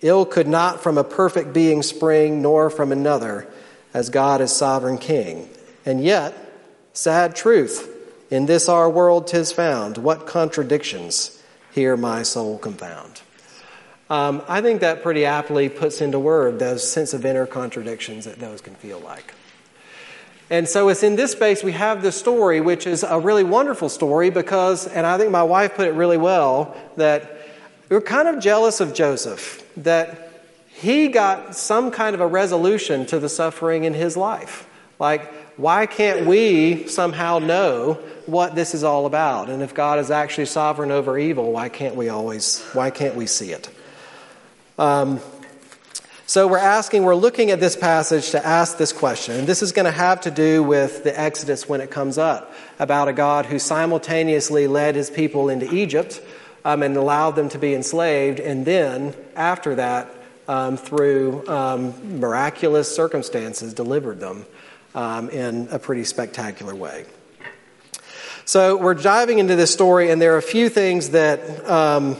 Ill 0.00 0.24
could 0.24 0.46
not 0.46 0.84
from 0.84 0.98
a 0.98 1.04
perfect 1.04 1.52
being 1.52 1.82
spring, 1.82 2.40
nor 2.40 2.70
from 2.70 2.92
another, 2.92 3.48
as 3.92 4.10
God 4.10 4.40
is 4.40 4.52
sovereign 4.52 4.98
king. 4.98 5.48
And 5.84 6.04
yet, 6.04 6.34
sad 6.92 7.34
truth, 7.34 7.92
in 8.30 8.46
this 8.46 8.68
our 8.68 8.88
world 8.88 9.26
tis 9.26 9.50
found, 9.50 9.98
what 9.98 10.28
contradictions 10.28 11.35
here 11.76 11.96
my 11.96 12.24
soul 12.24 12.58
confound. 12.58 13.20
Um, 14.08 14.42
I 14.48 14.62
think 14.62 14.80
that 14.80 15.02
pretty 15.02 15.26
aptly 15.26 15.68
puts 15.68 16.00
into 16.00 16.18
word 16.18 16.58
those 16.58 16.90
sense 16.90 17.12
of 17.12 17.24
inner 17.24 17.46
contradictions 17.46 18.24
that 18.24 18.38
those 18.38 18.60
can 18.60 18.74
feel 18.74 18.98
like. 18.98 19.34
And 20.48 20.66
so 20.66 20.88
it's 20.88 21.02
in 21.02 21.16
this 21.16 21.32
space 21.32 21.62
we 21.62 21.72
have 21.72 22.02
this 22.02 22.16
story, 22.16 22.60
which 22.60 22.86
is 22.86 23.04
a 23.04 23.20
really 23.20 23.44
wonderful 23.44 23.90
story 23.90 24.30
because, 24.30 24.86
and 24.86 25.06
I 25.06 25.18
think 25.18 25.30
my 25.30 25.42
wife 25.42 25.74
put 25.74 25.86
it 25.86 25.92
really 25.92 26.16
well, 26.16 26.74
that 26.96 27.48
we're 27.90 28.00
kind 28.00 28.26
of 28.26 28.40
jealous 28.40 28.80
of 28.80 28.94
Joseph, 28.94 29.68
that 29.76 30.32
he 30.68 31.08
got 31.08 31.54
some 31.54 31.90
kind 31.90 32.14
of 32.14 32.22
a 32.22 32.26
resolution 32.26 33.04
to 33.06 33.18
the 33.18 33.28
suffering 33.28 33.84
in 33.84 33.92
his 33.92 34.16
life. 34.16 34.66
Like, 34.98 35.30
why 35.56 35.86
can't 35.86 36.26
we 36.26 36.86
somehow 36.86 37.38
know 37.38 37.94
what 38.26 38.54
this 38.54 38.74
is 38.74 38.84
all 38.84 39.06
about? 39.06 39.48
And 39.48 39.62
if 39.62 39.74
God 39.74 39.98
is 39.98 40.10
actually 40.10 40.46
sovereign 40.46 40.90
over 40.90 41.16
evil, 41.18 41.52
why 41.52 41.68
can't 41.68 41.94
we 41.94 42.08
always, 42.08 42.62
why 42.72 42.90
can't 42.90 43.14
we 43.14 43.26
see 43.26 43.52
it? 43.52 43.68
Um, 44.78 45.20
so 46.26 46.48
we're 46.48 46.58
asking, 46.58 47.04
we're 47.04 47.14
looking 47.14 47.52
at 47.52 47.60
this 47.60 47.76
passage 47.76 48.32
to 48.32 48.44
ask 48.44 48.76
this 48.76 48.92
question. 48.92 49.36
And 49.36 49.46
this 49.46 49.62
is 49.62 49.72
going 49.72 49.86
to 49.86 49.92
have 49.92 50.22
to 50.22 50.30
do 50.30 50.62
with 50.62 51.04
the 51.04 51.18
Exodus 51.18 51.68
when 51.68 51.80
it 51.80 51.90
comes 51.90 52.18
up 52.18 52.52
about 52.78 53.08
a 53.08 53.12
God 53.12 53.46
who 53.46 53.58
simultaneously 53.58 54.66
led 54.66 54.96
his 54.96 55.08
people 55.08 55.48
into 55.48 55.72
Egypt 55.72 56.20
um, 56.66 56.82
and 56.82 56.96
allowed 56.96 57.36
them 57.36 57.48
to 57.50 57.58
be 57.58 57.74
enslaved, 57.74 58.40
and 58.40 58.66
then 58.66 59.14
after 59.36 59.76
that, 59.76 60.10
um, 60.48 60.76
through 60.76 61.46
um, 61.48 62.18
miraculous 62.18 62.94
circumstances, 62.94 63.72
delivered 63.72 64.18
them 64.18 64.44
um, 64.96 65.28
in 65.30 65.68
a 65.70 65.78
pretty 65.78 66.02
spectacular 66.02 66.74
way. 66.74 67.04
So 68.46 68.76
we're 68.76 68.94
diving 68.94 69.38
into 69.38 69.54
this 69.54 69.72
story, 69.72 70.10
and 70.10 70.20
there 70.20 70.34
are 70.34 70.38
a 70.38 70.42
few 70.42 70.68
things 70.68 71.10
that 71.10 71.68
um, 71.68 72.16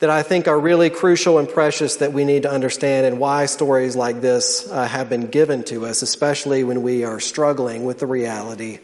that 0.00 0.08
I 0.10 0.22
think 0.22 0.48
are 0.48 0.58
really 0.58 0.88
crucial 0.88 1.38
and 1.38 1.46
precious 1.46 1.96
that 1.96 2.14
we 2.14 2.24
need 2.24 2.42
to 2.42 2.50
understand, 2.50 3.06
and 3.06 3.18
why 3.20 3.46
stories 3.46 3.94
like 3.94 4.20
this 4.20 4.68
uh, 4.70 4.86
have 4.86 5.08
been 5.08 5.26
given 5.26 5.62
to 5.64 5.86
us, 5.86 6.02
especially 6.02 6.64
when 6.64 6.82
we 6.82 7.04
are 7.04 7.20
struggling 7.20 7.84
with 7.84 7.98
the 7.98 8.06
reality 8.06 8.80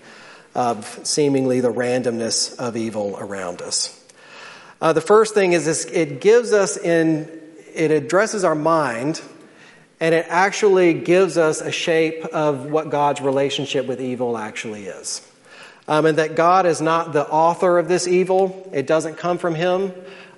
of 0.55 1.01
seemingly 1.05 1.61
the 1.61 1.73
randomness 1.73 2.57
of 2.59 2.77
evil 2.77 3.17
around 3.19 3.63
us. 3.63 3.99
Uh, 4.81 4.93
the 4.93 5.01
first 5.01 5.33
thing 5.33 5.55
is 5.55 5.65
this, 5.65 5.87
it 5.87 6.21
gives 6.21 6.53
us 6.53 6.77
in 6.77 7.29
it 7.75 7.91
addresses 7.91 8.45
our 8.45 8.55
mind 8.55 9.21
and 10.01 10.15
it 10.15 10.27
actually 10.29 10.95
gives 10.95 11.39
us 11.39 11.61
a 11.61 11.71
shape 11.71 12.25
of 12.27 12.67
what 12.67 12.91
God's 12.91 13.21
relationship 13.21 13.87
with 13.87 14.01
evil 14.01 14.37
actually 14.37 14.87
is. 14.87 15.27
Um, 15.89 16.05
and 16.05 16.19
that 16.19 16.35
God 16.35 16.67
is 16.67 16.81
not 16.81 17.13
the 17.13 17.27
author 17.27 17.79
of 17.79 17.89
this 17.89 18.09
evil, 18.09 18.69
it 18.73 18.87
doesn't 18.87 19.17
come 19.17 19.39
from 19.39 19.55
Him, 19.55 19.93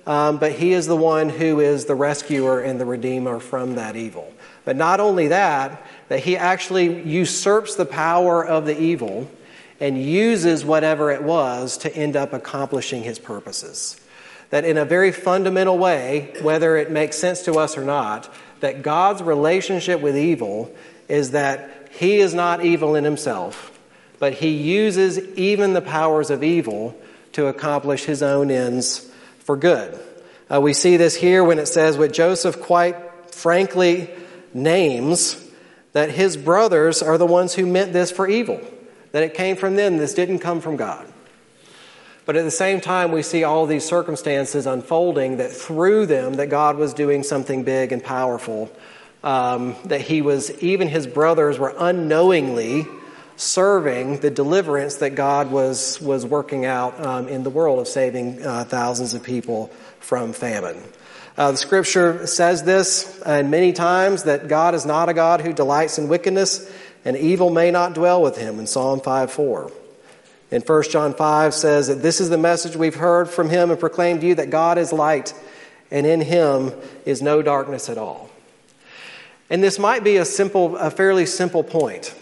um, 0.05 0.37
but 0.37 0.53
He 0.53 0.73
is 0.73 0.87
the 0.87 0.95
one 0.95 1.29
who 1.29 1.59
is 1.59 1.85
the 1.85 1.95
rescuer 1.95 2.61
and 2.61 2.79
the 2.79 2.85
redeemer 2.85 3.39
from 3.39 3.75
that 3.75 3.95
evil. 3.95 4.31
But 4.63 4.75
not 4.75 4.99
only 4.99 5.29
that, 5.29 5.85
that 6.07 6.19
He 6.19 6.37
actually 6.37 7.01
usurps 7.01 7.75
the 7.75 7.85
power 7.85 8.45
of 8.45 8.65
the 8.65 8.79
evil 8.79 9.29
and 9.79 10.01
uses 10.01 10.63
whatever 10.63 11.11
it 11.11 11.23
was 11.23 11.77
to 11.79 11.95
end 11.95 12.15
up 12.15 12.31
accomplishing 12.31 13.03
His 13.03 13.17
purposes. 13.17 13.99
That 14.51 14.65
in 14.65 14.77
a 14.77 14.85
very 14.85 15.11
fundamental 15.11 15.77
way, 15.77 16.33
whether 16.41 16.77
it 16.77 16.91
makes 16.91 17.17
sense 17.17 17.43
to 17.43 17.53
us 17.53 17.77
or 17.77 17.83
not, 17.83 18.31
that 18.61 18.81
God's 18.81 19.21
relationship 19.21 20.01
with 20.01 20.17
evil 20.17 20.73
is 21.07 21.31
that 21.31 21.89
He 21.91 22.17
is 22.17 22.33
not 22.33 22.63
evil 22.63 22.95
in 22.95 23.03
Himself, 23.03 23.77
but 24.19 24.33
He 24.33 24.49
uses 24.49 25.19
even 25.37 25.73
the 25.73 25.81
powers 25.81 26.29
of 26.29 26.43
evil 26.43 26.95
to 27.33 27.47
accomplish 27.47 28.05
His 28.05 28.21
own 28.21 28.51
ends 28.51 29.09
for 29.39 29.55
good. 29.57 29.99
Uh, 30.51 30.59
we 30.61 30.73
see 30.73 30.97
this 30.97 31.15
here 31.15 31.43
when 31.43 31.59
it 31.59 31.67
says 31.67 31.97
what 31.97 32.13
Joseph 32.13 32.59
quite 32.59 32.95
frankly 33.31 34.09
names 34.53 35.45
that 35.93 36.11
his 36.11 36.37
brothers 36.37 37.01
are 37.01 37.17
the 37.17 37.25
ones 37.25 37.53
who 37.53 37.65
meant 37.65 37.93
this 37.93 38.11
for 38.11 38.27
evil, 38.27 38.61
that 39.11 39.23
it 39.23 39.33
came 39.33 39.55
from 39.55 39.75
them, 39.75 39.97
this 39.97 40.13
didn't 40.13 40.39
come 40.39 40.61
from 40.61 40.75
God. 40.75 41.05
But 42.29 42.37
at 42.37 42.43
the 42.43 42.51
same 42.51 42.79
time, 42.79 43.11
we 43.11 43.23
see 43.23 43.43
all 43.43 43.65
these 43.65 43.83
circumstances 43.83 44.67
unfolding 44.67 45.37
that 45.37 45.51
through 45.51 46.05
them, 46.05 46.35
that 46.35 46.51
God 46.51 46.77
was 46.77 46.93
doing 46.93 47.23
something 47.23 47.63
big 47.63 47.91
and 47.91 48.03
powerful. 48.03 48.71
Um, 49.23 49.75
that 49.85 50.01
he 50.01 50.21
was, 50.21 50.51
even 50.61 50.89
his 50.89 51.07
brothers 51.07 51.57
were 51.57 51.73
unknowingly 51.75 52.85
serving 53.35 54.19
the 54.19 54.29
deliverance 54.29 54.97
that 54.97 55.15
God 55.15 55.49
was, 55.49 55.99
was 56.01 56.23
working 56.23 56.65
out 56.65 57.03
um, 57.03 57.27
in 57.27 57.41
the 57.41 57.49
world 57.49 57.79
of 57.79 57.87
saving 57.87 58.45
uh, 58.45 58.63
thousands 58.63 59.15
of 59.15 59.23
people 59.23 59.71
from 59.99 60.31
famine. 60.31 60.83
Uh, 61.35 61.49
the 61.49 61.57
scripture 61.57 62.27
says 62.27 62.61
this, 62.61 63.19
and 63.25 63.49
many 63.49 63.73
times 63.73 64.25
that 64.25 64.47
God 64.47 64.75
is 64.75 64.85
not 64.85 65.09
a 65.09 65.15
God 65.15 65.41
who 65.41 65.51
delights 65.51 65.97
in 65.97 66.07
wickedness, 66.07 66.71
and 67.03 67.17
evil 67.17 67.49
may 67.49 67.71
not 67.71 67.95
dwell 67.95 68.21
with 68.21 68.37
him 68.37 68.59
in 68.59 68.67
Psalm 68.67 69.01
5 69.01 69.31
4. 69.31 69.71
In 70.51 70.61
1 70.61 70.83
John 70.83 71.13
5 71.13 71.53
says 71.53 71.87
that 71.87 72.01
this 72.01 72.19
is 72.19 72.29
the 72.29 72.37
message 72.37 72.75
we've 72.75 72.95
heard 72.95 73.29
from 73.29 73.49
him 73.49 73.69
and 73.69 73.79
proclaimed 73.79 74.21
to 74.21 74.27
you 74.27 74.35
that 74.35 74.49
God 74.49 74.77
is 74.77 74.91
light 74.91 75.33
and 75.91 76.07
in 76.07 76.21
him 76.21 76.73
is 77.05 77.21
no 77.21 77.41
darkness 77.41 77.89
at 77.89 77.97
all. 77.97 78.29
And 79.49 79.63
this 79.63 79.77
might 79.77 80.03
be 80.03 80.17
a 80.17 80.25
simple, 80.25 80.75
a 80.77 80.89
fairly 80.89 81.25
simple 81.25 81.63
point, 81.63 82.15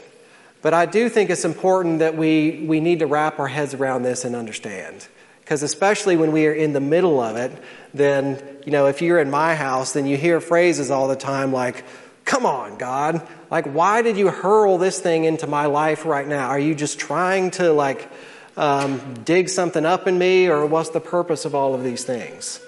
but 0.62 0.74
I 0.74 0.86
do 0.86 1.10
think 1.10 1.29
it's 1.29 1.46
important 1.46 2.00
that 2.00 2.17
we, 2.17 2.65
we 2.67 2.79
need 2.79 3.00
to 3.00 3.07
wrap 3.07 3.39
our 3.39 3.48
heads 3.48 3.74
around 3.74 4.03
this 4.03 4.25
and 4.25 4.36
understand. 4.36 5.07
Because 5.41 5.63
especially 5.63 6.17
when 6.17 6.34
we 6.34 6.48
are 6.48 6.53
in 6.53 6.74
the 6.74 6.81
middle 6.81 7.22
of 7.22 7.38
it, 7.38 7.51
then, 7.93 8.41
you 8.65 8.72
know, 8.72 8.88
if 8.88 9.01
you're 9.01 9.19
in 9.19 9.29
my 9.29 9.55
house, 9.55 9.93
then 9.93 10.05
you 10.05 10.17
hear 10.17 10.41
phrases 10.41 10.91
all 10.91 11.07
the 11.07 11.15
time 11.15 11.53
like, 11.53 11.86
Come 12.27 12.46
on, 12.46 12.77
God. 12.77 13.25
Like, 13.50 13.67
why 13.67 14.01
did 14.01 14.17
you 14.17 14.27
hurl 14.27 14.77
this 14.77 15.00
thing 15.00 15.24
into 15.24 15.48
my 15.48 15.67
life 15.67 16.05
right 16.05 16.27
now? 16.27 16.50
Are 16.50 16.60
you 16.60 16.75
just 16.75 17.00
trying 17.00 17.51
to, 17.51 17.72
like, 17.72 18.12
um, 18.57 19.13
dig 19.24 19.48
something 19.48 19.86
up 19.86 20.07
in 20.07 20.17
me, 20.17 20.50
or 20.50 20.65
what's 20.65 20.89
the 20.89 21.00
purpose 21.00 21.46
of 21.46 21.55
all 21.55 21.74
of 21.74 21.86
these 21.86 22.03
things? 22.03 22.60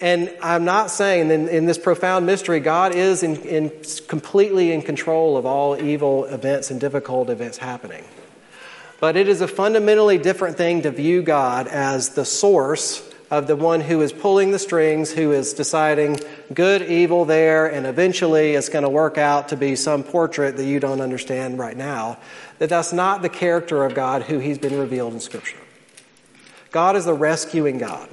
And 0.00 0.36
I'm 0.42 0.64
not 0.64 0.90
saying 0.90 1.30
in, 1.30 1.48
in 1.48 1.66
this 1.66 1.78
profound 1.78 2.26
mystery, 2.26 2.58
God 2.58 2.92
is 2.92 3.22
in, 3.22 3.36
in 3.42 3.70
completely 4.08 4.72
in 4.72 4.82
control 4.82 5.36
of 5.36 5.46
all 5.46 5.80
evil 5.80 6.24
events 6.24 6.72
and 6.72 6.80
difficult 6.80 7.30
events 7.30 7.58
happening. 7.58 8.04
But 8.98 9.16
it 9.16 9.28
is 9.28 9.42
a 9.42 9.48
fundamentally 9.48 10.18
different 10.18 10.56
thing 10.56 10.82
to 10.82 10.90
view 10.90 11.22
God 11.22 11.68
as 11.68 12.10
the 12.10 12.24
source 12.24 13.08
of 13.32 13.46
the 13.46 13.56
one 13.56 13.80
who 13.80 14.02
is 14.02 14.12
pulling 14.12 14.50
the 14.50 14.58
strings, 14.58 15.10
who 15.10 15.32
is 15.32 15.54
deciding 15.54 16.20
good, 16.52 16.82
evil 16.82 17.24
there, 17.24 17.66
and 17.66 17.86
eventually 17.86 18.52
it's 18.52 18.68
going 18.68 18.82
to 18.82 18.90
work 18.90 19.16
out 19.16 19.48
to 19.48 19.56
be 19.56 19.74
some 19.74 20.02
portrait 20.02 20.58
that 20.58 20.66
you 20.66 20.78
don't 20.78 21.00
understand 21.00 21.58
right 21.58 21.78
now, 21.78 22.18
that 22.58 22.68
that's 22.68 22.92
not 22.92 23.22
the 23.22 23.30
character 23.30 23.84
of 23.84 23.94
God 23.94 24.24
who 24.24 24.38
he's 24.38 24.58
been 24.58 24.78
revealed 24.78 25.14
in 25.14 25.20
Scripture. 25.20 25.56
God 26.72 26.94
is 26.94 27.06
the 27.06 27.14
rescuing 27.14 27.78
God. 27.78 28.10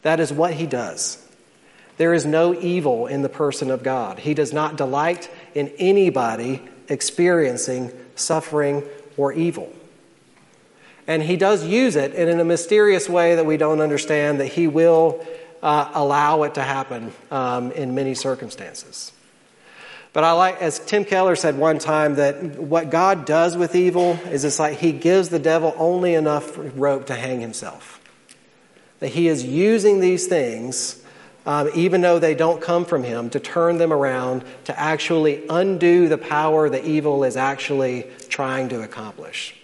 That 0.00 0.20
is 0.20 0.32
what 0.32 0.54
he 0.54 0.64
does. 0.64 1.22
There 1.98 2.14
is 2.14 2.24
no 2.24 2.58
evil 2.58 3.06
in 3.06 3.20
the 3.20 3.28
person 3.28 3.70
of 3.70 3.82
God. 3.82 4.20
He 4.20 4.32
does 4.32 4.54
not 4.54 4.76
delight 4.76 5.30
in 5.54 5.70
anybody 5.76 6.62
experiencing 6.88 7.92
suffering 8.14 8.84
or 9.18 9.34
evil. 9.34 9.70
And 11.06 11.22
he 11.22 11.36
does 11.36 11.66
use 11.66 11.96
it, 11.96 12.14
and 12.14 12.30
in 12.30 12.40
a 12.40 12.44
mysterious 12.44 13.08
way 13.08 13.34
that 13.34 13.44
we 13.44 13.56
don't 13.56 13.80
understand, 13.80 14.40
that 14.40 14.46
he 14.46 14.66
will 14.66 15.24
uh, 15.62 15.90
allow 15.94 16.42
it 16.44 16.54
to 16.54 16.62
happen 16.62 17.12
um, 17.30 17.72
in 17.72 17.94
many 17.94 18.14
circumstances. 18.14 19.12
But 20.14 20.22
I 20.22 20.32
like, 20.32 20.62
as 20.62 20.78
Tim 20.78 21.04
Keller 21.04 21.34
said 21.34 21.58
one 21.58 21.78
time, 21.78 22.14
that 22.14 22.58
what 22.58 22.88
God 22.88 23.26
does 23.26 23.56
with 23.56 23.74
evil 23.74 24.12
is 24.30 24.44
it's 24.44 24.60
like 24.60 24.78
he 24.78 24.92
gives 24.92 25.28
the 25.28 25.40
devil 25.40 25.74
only 25.76 26.14
enough 26.14 26.52
rope 26.56 27.06
to 27.06 27.14
hang 27.14 27.40
himself. 27.40 28.00
That 29.00 29.08
he 29.08 29.26
is 29.26 29.44
using 29.44 29.98
these 29.98 30.28
things, 30.28 31.02
um, 31.46 31.68
even 31.74 32.00
though 32.00 32.20
they 32.20 32.36
don't 32.36 32.62
come 32.62 32.84
from 32.84 33.02
him, 33.02 33.28
to 33.30 33.40
turn 33.40 33.78
them 33.78 33.92
around 33.92 34.44
to 34.64 34.78
actually 34.78 35.44
undo 35.50 36.08
the 36.08 36.16
power 36.18 36.70
that 36.70 36.84
evil 36.84 37.24
is 37.24 37.36
actually 37.36 38.06
trying 38.28 38.68
to 38.68 38.82
accomplish. 38.82 39.60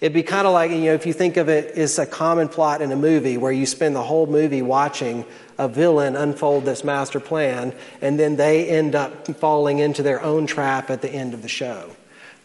It'd 0.00 0.12
be 0.12 0.22
kind 0.22 0.46
of 0.46 0.52
like, 0.52 0.70
you 0.70 0.78
know, 0.78 0.94
if 0.94 1.06
you 1.06 1.14
think 1.14 1.38
of 1.38 1.48
it 1.48 1.76
as 1.76 1.98
a 1.98 2.04
common 2.04 2.48
plot 2.48 2.82
in 2.82 2.92
a 2.92 2.96
movie 2.96 3.38
where 3.38 3.52
you 3.52 3.64
spend 3.64 3.96
the 3.96 4.02
whole 4.02 4.26
movie 4.26 4.60
watching 4.60 5.24
a 5.58 5.68
villain 5.68 6.16
unfold 6.16 6.66
this 6.66 6.84
master 6.84 7.18
plan, 7.18 7.74
and 8.02 8.18
then 8.18 8.36
they 8.36 8.68
end 8.68 8.94
up 8.94 9.26
falling 9.38 9.78
into 9.78 10.02
their 10.02 10.22
own 10.22 10.46
trap 10.46 10.90
at 10.90 11.00
the 11.00 11.10
end 11.10 11.32
of 11.32 11.40
the 11.40 11.48
show. 11.48 11.90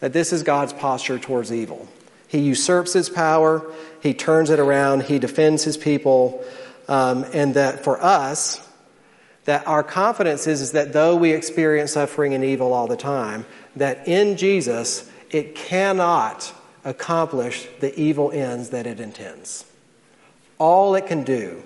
That 0.00 0.14
this 0.14 0.32
is 0.32 0.42
God's 0.42 0.72
posture 0.72 1.18
towards 1.18 1.52
evil. 1.52 1.86
He 2.26 2.38
usurps 2.38 2.94
his 2.94 3.10
power, 3.10 3.62
he 4.00 4.14
turns 4.14 4.48
it 4.48 4.58
around, 4.58 5.02
he 5.02 5.18
defends 5.18 5.62
his 5.62 5.76
people, 5.76 6.42
um, 6.88 7.26
and 7.34 7.54
that 7.54 7.84
for 7.84 8.02
us, 8.02 8.66
that 9.44 9.66
our 9.66 9.82
confidence 9.82 10.46
is, 10.46 10.62
is 10.62 10.72
that 10.72 10.94
though 10.94 11.16
we 11.16 11.32
experience 11.32 11.92
suffering 11.92 12.32
and 12.32 12.42
evil 12.42 12.72
all 12.72 12.86
the 12.86 12.96
time, 12.96 13.44
that 13.76 14.08
in 14.08 14.38
Jesus, 14.38 15.10
it 15.30 15.54
cannot 15.54 16.54
accomplish 16.84 17.66
the 17.80 17.98
evil 17.98 18.30
ends 18.32 18.70
that 18.70 18.86
it 18.86 19.00
intends. 19.00 19.64
All 20.58 20.94
it 20.94 21.06
can 21.06 21.24
do 21.24 21.62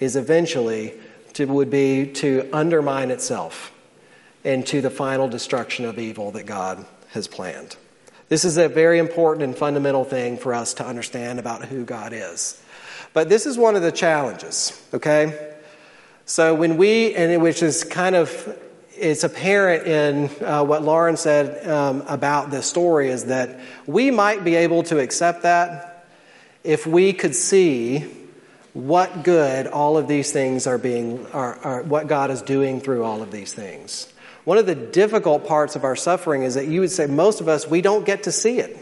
is 0.00 0.16
eventually 0.16 0.94
to, 1.34 1.46
would 1.46 1.70
be 1.70 2.06
to 2.14 2.48
undermine 2.52 3.10
itself 3.10 3.72
into 4.44 4.80
the 4.80 4.90
final 4.90 5.28
destruction 5.28 5.84
of 5.84 5.98
evil 5.98 6.30
that 6.32 6.46
God 6.46 6.84
has 7.10 7.26
planned. 7.26 7.76
This 8.28 8.44
is 8.44 8.56
a 8.56 8.68
very 8.68 8.98
important 8.98 9.44
and 9.44 9.56
fundamental 9.56 10.04
thing 10.04 10.36
for 10.36 10.54
us 10.54 10.74
to 10.74 10.86
understand 10.86 11.38
about 11.38 11.64
who 11.64 11.84
God 11.84 12.12
is. 12.12 12.60
But 13.12 13.28
this 13.28 13.46
is 13.46 13.56
one 13.56 13.76
of 13.76 13.82
the 13.82 13.92
challenges, 13.92 14.80
okay? 14.92 15.54
So 16.24 16.54
when 16.54 16.76
we, 16.76 17.14
and 17.14 17.40
which 17.40 17.62
is 17.62 17.84
kind 17.84 18.16
of 18.16 18.58
it's 18.98 19.24
apparent 19.24 19.86
in 19.86 20.44
uh, 20.44 20.64
what 20.64 20.82
Lauren 20.82 21.16
said 21.16 21.66
um, 21.68 22.02
about 22.08 22.50
this 22.50 22.66
story 22.66 23.08
is 23.08 23.26
that 23.26 23.60
we 23.86 24.10
might 24.10 24.44
be 24.44 24.54
able 24.54 24.82
to 24.84 24.98
accept 24.98 25.42
that 25.42 26.06
if 26.64 26.86
we 26.86 27.12
could 27.12 27.34
see 27.34 28.04
what 28.72 29.22
good 29.22 29.66
all 29.66 29.96
of 29.96 30.08
these 30.08 30.32
things 30.32 30.66
are 30.66 30.78
being, 30.78 31.26
are, 31.28 31.56
are, 31.58 31.82
what 31.82 32.08
God 32.08 32.30
is 32.30 32.42
doing 32.42 32.80
through 32.80 33.04
all 33.04 33.22
of 33.22 33.30
these 33.30 33.52
things. 33.52 34.12
One 34.44 34.58
of 34.58 34.66
the 34.66 34.74
difficult 34.74 35.46
parts 35.46 35.76
of 35.76 35.84
our 35.84 35.96
suffering 35.96 36.42
is 36.42 36.54
that 36.54 36.66
you 36.66 36.80
would 36.80 36.90
say 36.90 37.06
most 37.06 37.40
of 37.40 37.48
us, 37.48 37.66
we 37.66 37.80
don't 37.80 38.04
get 38.04 38.24
to 38.24 38.32
see 38.32 38.58
it. 38.58 38.76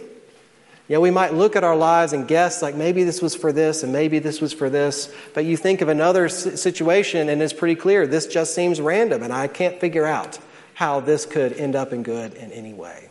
Know, 0.89 1.01
we 1.01 1.11
might 1.11 1.33
look 1.33 1.57
at 1.57 1.65
our 1.65 1.77
lives 1.77 2.13
and 2.13 2.29
guess, 2.29 2.61
like, 2.61 2.75
maybe 2.75 3.05
this 3.05 3.23
was 3.23 3.35
for 3.35 3.53
this 3.53 3.83
and 3.83 3.93
maybe 3.93 4.19
this 4.19 4.41
was 4.41 4.53
for 4.53 4.69
this. 4.69 5.13
But 5.33 5.47
you 5.47 5.57
think 5.57 5.81
of 5.81 5.89
another 5.89 6.29
situation 6.29 7.31
and 7.31 7.41
it's 7.41 7.55
pretty 7.55 7.75
clear 7.75 8.07
this 8.07 8.27
just 8.27 8.55
seems 8.55 8.81
random 8.81 9.23
and 9.23 9.33
I 9.33 9.47
can't 9.49 9.81
figure 9.81 10.05
out 10.05 10.39
how 10.75 11.01
this 11.01 11.25
could 11.25 11.55
end 11.55 11.75
up 11.75 11.93
in 11.93 12.03
good 12.03 12.35
in 12.35 12.53
any 12.53 12.75
way. 12.75 13.09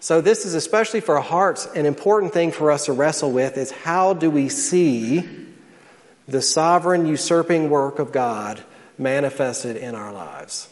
So, 0.00 0.20
this 0.20 0.44
is 0.44 0.54
especially 0.54 1.00
for 1.00 1.16
our 1.16 1.22
hearts 1.22 1.66
an 1.74 1.86
important 1.86 2.32
thing 2.32 2.52
for 2.52 2.70
us 2.70 2.86
to 2.86 2.92
wrestle 2.92 3.32
with 3.32 3.56
is 3.56 3.70
how 3.70 4.14
do 4.14 4.30
we 4.30 4.48
see 4.48 5.28
the 6.28 6.42
sovereign, 6.42 7.06
usurping 7.06 7.70
work 7.70 7.98
of 7.98 8.12
God 8.12 8.62
manifested 8.98 9.76
in 9.76 9.94
our 9.94 10.12
lives? 10.12 10.68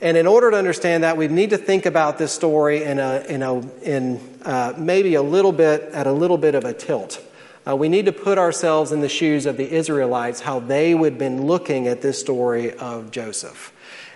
And 0.00 0.16
in 0.16 0.26
order 0.26 0.50
to 0.50 0.56
understand 0.56 1.04
that, 1.04 1.16
we 1.16 1.28
need 1.28 1.50
to 1.50 1.58
think 1.58 1.84
about 1.84 2.16
this 2.16 2.32
story 2.32 2.84
in, 2.84 2.98
a, 2.98 3.24
in, 3.28 3.42
a, 3.42 3.58
in 3.82 4.20
uh, 4.42 4.72
maybe 4.78 5.14
a 5.14 5.22
little 5.22 5.52
bit, 5.52 5.82
at 5.92 6.06
a 6.06 6.12
little 6.12 6.38
bit 6.38 6.54
of 6.54 6.64
a 6.64 6.72
tilt. 6.72 7.22
Uh, 7.68 7.76
we 7.76 7.90
need 7.90 8.06
to 8.06 8.12
put 8.12 8.38
ourselves 8.38 8.92
in 8.92 9.00
the 9.00 9.08
shoes 9.08 9.44
of 9.44 9.58
the 9.58 9.70
Israelites, 9.70 10.40
how 10.40 10.60
they 10.60 10.94
would 10.94 11.12
have 11.12 11.18
been 11.18 11.46
looking 11.46 11.86
at 11.86 12.00
this 12.00 12.18
story 12.18 12.72
of 12.72 13.10
Joseph. 13.10 13.74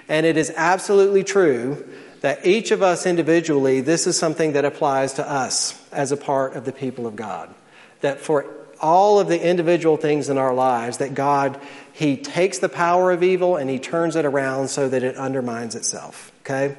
And 0.08 0.24
it 0.24 0.38
is 0.38 0.52
absolutely 0.56 1.22
true 1.22 1.86
that 2.22 2.46
each 2.46 2.70
of 2.70 2.82
us 2.82 3.04
individually, 3.04 3.82
this 3.82 4.06
is 4.06 4.18
something 4.18 4.54
that 4.54 4.64
applies 4.64 5.14
to 5.14 5.30
us 5.30 5.78
as 5.92 6.10
a 6.10 6.16
part 6.16 6.54
of 6.54 6.64
the 6.64 6.72
people 6.72 7.06
of 7.06 7.16
God. 7.16 7.54
That 8.00 8.20
for 8.20 8.46
all 8.80 9.20
of 9.20 9.28
the 9.28 9.46
individual 9.46 9.98
things 9.98 10.30
in 10.30 10.38
our 10.38 10.54
lives, 10.54 10.98
that 10.98 11.14
God 11.14 11.60
he 11.94 12.16
takes 12.16 12.58
the 12.58 12.68
power 12.68 13.12
of 13.12 13.22
evil 13.22 13.56
and 13.56 13.70
he 13.70 13.78
turns 13.78 14.16
it 14.16 14.24
around 14.24 14.66
so 14.66 14.88
that 14.88 15.04
it 15.04 15.14
undermines 15.14 15.76
itself. 15.76 16.32
Okay? 16.40 16.76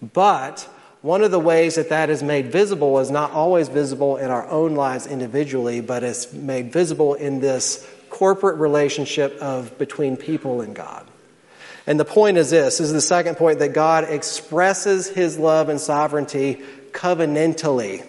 But 0.00 0.68
one 1.02 1.22
of 1.22 1.32
the 1.32 1.40
ways 1.40 1.74
that 1.74 1.88
that 1.88 2.10
is 2.10 2.22
made 2.22 2.52
visible 2.52 3.00
is 3.00 3.10
not 3.10 3.32
always 3.32 3.68
visible 3.68 4.18
in 4.18 4.30
our 4.30 4.48
own 4.48 4.76
lives 4.76 5.08
individually, 5.08 5.80
but 5.80 6.04
it's 6.04 6.32
made 6.32 6.72
visible 6.72 7.14
in 7.14 7.40
this 7.40 7.90
corporate 8.08 8.58
relationship 8.58 9.36
of 9.38 9.76
between 9.78 10.16
people 10.16 10.60
and 10.60 10.76
God. 10.76 11.04
And 11.88 11.98
the 11.98 12.04
point 12.04 12.38
is 12.38 12.50
this, 12.50 12.78
this 12.78 12.86
is 12.86 12.92
the 12.92 13.00
second 13.00 13.36
point 13.36 13.58
that 13.58 13.72
God 13.72 14.04
expresses 14.04 15.08
his 15.08 15.40
love 15.40 15.68
and 15.68 15.80
sovereignty 15.80 16.62
covenantally 16.92 18.06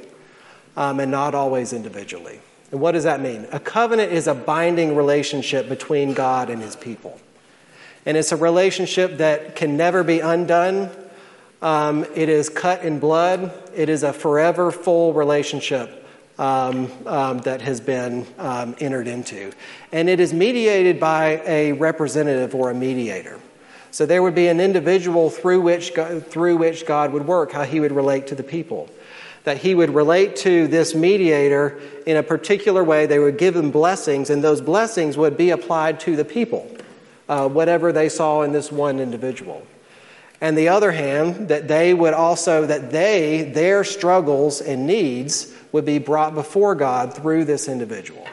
um, 0.76 1.00
and 1.00 1.10
not 1.10 1.34
always 1.34 1.74
individually. 1.74 2.40
And 2.72 2.82
what 2.82 2.92
does 2.92 3.06
that 3.06 3.22
mean? 3.22 3.48
A 3.52 3.60
covenant 3.60 4.12
is 4.12 4.28
a 4.28 4.36
binding 4.36 4.96
relationship 4.96 5.70
between 5.70 6.14
God 6.14 6.50
and 6.50 6.62
his 6.62 6.76
people. 6.76 7.20
And 8.06 8.18
it's 8.18 8.32
a 8.32 8.38
relationship 8.38 9.18
that 9.18 9.56
can 9.56 9.78
never 9.78 10.04
be 10.04 10.20
undone. 10.20 10.90
Um, 11.62 12.06
it 12.16 12.30
is 12.30 12.50
cut 12.50 12.84
in 12.84 13.00
blood. 13.00 13.52
It 13.76 13.90
is 13.90 14.04
a 14.04 14.14
forever 14.14 14.72
full 14.72 15.14
relationship 15.14 16.06
um, 16.38 16.92
um, 17.06 17.40
that 17.40 17.62
has 17.62 17.82
been 17.82 18.28
um, 18.38 18.76
entered 18.80 19.08
into. 19.08 19.52
And 19.92 20.10
it 20.10 20.20
is 20.20 20.34
mediated 20.34 21.00
by 21.00 21.42
a 21.46 21.72
representative 21.72 22.54
or 22.54 22.70
a 22.70 22.76
mediator. 22.76 23.40
So 23.92 24.06
there 24.06 24.22
would 24.22 24.36
be 24.36 24.48
an 24.48 24.60
individual 24.60 25.30
through 25.30 25.62
which, 25.62 25.94
through 26.30 26.58
which 26.58 26.86
God 26.86 27.14
would 27.14 27.26
work, 27.26 27.54
how 27.54 27.64
he 27.64 27.80
would 27.80 27.94
relate 27.94 28.28
to 28.28 28.36
the 28.36 28.44
people 28.44 28.90
that 29.48 29.60
he 29.60 29.74
would 29.74 29.96
relate 29.96 30.36
to 30.36 30.68
this 30.68 30.94
mediator 30.94 31.80
in 32.06 32.18
a 32.18 32.22
particular 32.22 32.84
way. 32.84 33.06
They 33.06 33.18
would 33.18 33.38
give 33.38 33.56
him 33.56 33.72
blessings, 33.72 34.30
and 34.30 34.44
those 34.44 34.60
blessings 34.60 35.16
would 35.16 35.38
be 35.38 35.52
applied 35.52 36.02
to 36.02 36.18
the 36.18 36.26
people, 36.26 36.70
uh, 37.30 37.48
whatever 37.48 37.94
they 37.94 38.10
saw 38.10 38.42
in 38.42 38.52
this 38.52 38.74
one 38.74 39.00
individual. 39.00 39.66
And 40.42 40.58
the 40.58 40.68
other 40.68 40.92
hand, 40.92 41.48
that 41.48 41.70
they 41.70 41.94
would 41.94 42.14
also, 42.14 42.66
that 42.66 42.92
they, 42.92 43.44
their 43.44 43.86
struggles 43.86 44.60
and 44.60 44.86
needs 44.86 45.50
would 45.72 45.86
be 45.86 45.98
brought 45.98 46.34
before 46.34 46.76
God 46.76 47.14
through 47.14 47.46
this 47.46 47.70
individual. 47.70 48.28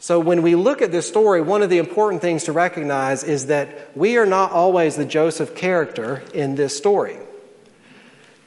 So 0.00 0.18
when 0.18 0.42
we 0.42 0.56
look 0.56 0.82
at 0.82 0.90
this 0.90 1.06
story, 1.06 1.40
one 1.40 1.62
of 1.62 1.70
the 1.70 1.78
important 1.78 2.22
things 2.22 2.42
to 2.46 2.52
recognize 2.52 3.22
is 3.22 3.46
that 3.46 3.96
we 3.96 4.16
are 4.16 4.26
not 4.26 4.50
always 4.50 4.96
the 4.96 5.04
Joseph 5.04 5.54
character 5.54 6.24
in 6.34 6.56
this 6.56 6.76
story 6.76 7.18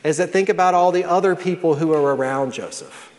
is 0.06 0.18
that 0.18 0.32
think 0.32 0.50
about 0.50 0.74
all 0.76 0.92
the 0.92 1.04
other 1.04 1.36
people 1.36 1.76
who 1.76 1.92
are 1.92 2.16
around 2.16 2.54
Joseph. 2.54 3.12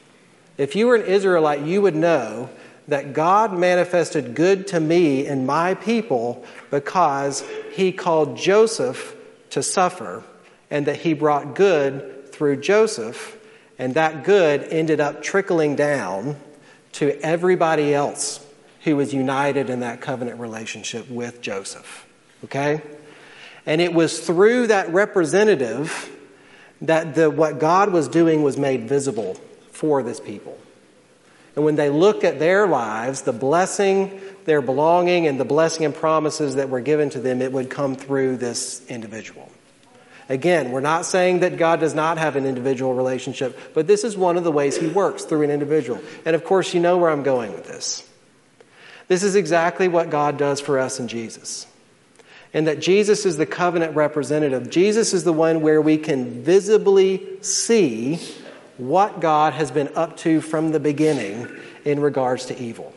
If 0.56 0.76
you 0.76 0.86
were 0.86 0.94
an 0.94 1.02
Israelite, 1.02 1.62
you 1.62 1.82
would 1.82 1.96
know 1.96 2.48
that 2.88 3.12
God 3.12 3.52
manifested 3.52 4.36
good 4.36 4.68
to 4.68 4.78
me 4.78 5.26
and 5.26 5.46
my 5.46 5.74
people 5.74 6.44
because 6.70 7.44
he 7.72 7.90
called 7.90 8.36
Joseph 8.36 9.16
to 9.50 9.62
suffer 9.62 10.22
and 10.70 10.86
that 10.86 10.98
he 10.98 11.12
brought 11.12 11.56
good 11.56 12.32
through 12.32 12.60
Joseph, 12.60 13.36
and 13.78 13.94
that 13.94 14.24
good 14.24 14.62
ended 14.64 15.00
up 15.00 15.22
trickling 15.22 15.74
down 15.74 16.36
to 16.92 17.18
everybody 17.20 17.94
else 17.94 18.44
who 18.82 18.96
was 18.96 19.12
united 19.12 19.70
in 19.70 19.80
that 19.80 20.00
covenant 20.00 20.38
relationship 20.40 21.08
with 21.10 21.40
Joseph. 21.40 22.06
Okay? 22.44 22.80
And 23.64 23.80
it 23.80 23.92
was 23.92 24.20
through 24.20 24.68
that 24.68 24.92
representative 24.92 26.15
that 26.82 27.14
the, 27.14 27.30
what 27.30 27.58
God 27.58 27.92
was 27.92 28.08
doing 28.08 28.42
was 28.42 28.56
made 28.56 28.88
visible 28.88 29.34
for 29.70 30.02
this 30.02 30.20
people. 30.20 30.58
And 31.54 31.64
when 31.64 31.76
they 31.76 31.88
look 31.88 32.22
at 32.22 32.38
their 32.38 32.66
lives, 32.66 33.22
the 33.22 33.32
blessing, 33.32 34.20
their 34.44 34.60
belonging, 34.60 35.26
and 35.26 35.40
the 35.40 35.44
blessing 35.44 35.86
and 35.86 35.94
promises 35.94 36.56
that 36.56 36.68
were 36.68 36.80
given 36.80 37.08
to 37.10 37.20
them, 37.20 37.40
it 37.40 37.52
would 37.52 37.70
come 37.70 37.96
through 37.96 38.36
this 38.36 38.86
individual. 38.88 39.50
Again, 40.28 40.72
we're 40.72 40.80
not 40.80 41.06
saying 41.06 41.40
that 41.40 41.56
God 41.56 41.80
does 41.80 41.94
not 41.94 42.18
have 42.18 42.36
an 42.36 42.44
individual 42.44 42.94
relationship, 42.94 43.58
but 43.74 43.86
this 43.86 44.04
is 44.04 44.16
one 44.16 44.36
of 44.36 44.44
the 44.44 44.52
ways 44.52 44.76
He 44.76 44.88
works 44.88 45.24
through 45.24 45.42
an 45.42 45.50
individual. 45.50 46.00
And 46.24 46.34
of 46.34 46.44
course, 46.44 46.74
you 46.74 46.80
know 46.80 46.98
where 46.98 47.10
I'm 47.10 47.22
going 47.22 47.52
with 47.52 47.66
this. 47.66 48.06
This 49.08 49.22
is 49.22 49.36
exactly 49.36 49.86
what 49.86 50.10
God 50.10 50.36
does 50.36 50.60
for 50.60 50.78
us 50.78 50.98
in 50.98 51.08
Jesus 51.08 51.66
and 52.56 52.66
that 52.66 52.80
Jesus 52.80 53.26
is 53.26 53.36
the 53.36 53.44
covenant 53.44 53.94
representative. 53.94 54.70
Jesus 54.70 55.12
is 55.12 55.24
the 55.24 55.32
one 55.32 55.60
where 55.60 55.82
we 55.82 55.98
can 55.98 56.42
visibly 56.42 57.42
see 57.42 58.18
what 58.78 59.20
God 59.20 59.52
has 59.52 59.70
been 59.70 59.90
up 59.94 60.16
to 60.18 60.40
from 60.40 60.72
the 60.72 60.80
beginning 60.80 61.48
in 61.84 62.00
regards 62.00 62.46
to 62.46 62.58
evil. 62.58 62.94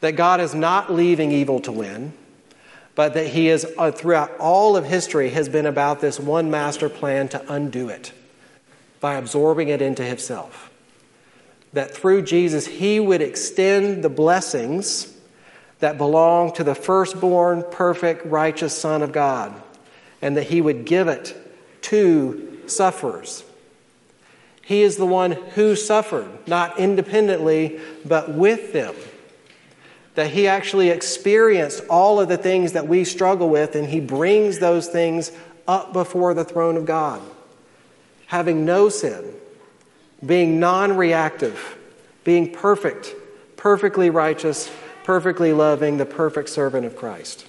That 0.00 0.12
God 0.12 0.40
is 0.40 0.54
not 0.54 0.90
leaving 0.90 1.32
evil 1.32 1.60
to 1.60 1.72
win, 1.72 2.14
but 2.94 3.12
that 3.12 3.26
He 3.26 3.50
is, 3.50 3.66
uh, 3.76 3.90
throughout 3.90 4.34
all 4.38 4.74
of 4.74 4.86
history, 4.86 5.28
has 5.28 5.50
been 5.50 5.66
about 5.66 6.00
this 6.00 6.18
one 6.18 6.50
master 6.50 6.88
plan 6.88 7.28
to 7.28 7.52
undo 7.52 7.90
it 7.90 8.14
by 9.00 9.16
absorbing 9.16 9.68
it 9.68 9.82
into 9.82 10.02
Himself. 10.02 10.70
That 11.74 11.90
through 11.90 12.22
Jesus, 12.22 12.66
He 12.66 12.98
would 12.98 13.20
extend 13.20 14.02
the 14.02 14.08
blessings 14.08 15.13
that 15.80 15.98
belong 15.98 16.52
to 16.52 16.64
the 16.64 16.74
firstborn, 16.74 17.64
perfect, 17.70 18.24
righteous 18.26 18.76
Son 18.76 19.02
of 19.02 19.12
God, 19.12 19.54
and 20.22 20.36
that 20.36 20.44
He 20.44 20.60
would 20.60 20.84
give 20.84 21.08
it 21.08 21.36
to 21.82 22.60
sufferers. 22.66 23.44
He 24.62 24.82
is 24.82 24.96
the 24.96 25.06
one 25.06 25.32
who 25.32 25.76
suffered, 25.76 26.28
not 26.46 26.78
independently, 26.78 27.80
but 28.04 28.32
with 28.32 28.72
them. 28.72 28.94
That 30.14 30.30
He 30.30 30.46
actually 30.46 30.88
experienced 30.88 31.84
all 31.90 32.20
of 32.20 32.28
the 32.28 32.38
things 32.38 32.72
that 32.72 32.88
we 32.88 33.04
struggle 33.04 33.50
with, 33.50 33.74
and 33.74 33.86
He 33.86 34.00
brings 34.00 34.60
those 34.60 34.86
things 34.86 35.32
up 35.68 35.92
before 35.92 36.34
the 36.34 36.44
throne 36.44 36.76
of 36.76 36.86
God, 36.86 37.20
having 38.26 38.64
no 38.64 38.88
sin, 38.88 39.34
being 40.24 40.60
non 40.60 40.96
reactive, 40.96 41.76
being 42.22 42.52
perfect, 42.52 43.14
perfectly 43.56 44.08
righteous 44.08 44.70
perfectly 45.04 45.52
loving, 45.52 45.98
the 45.98 46.06
perfect 46.06 46.48
servant 46.48 46.84
of 46.84 46.96
Christ. 46.96 47.46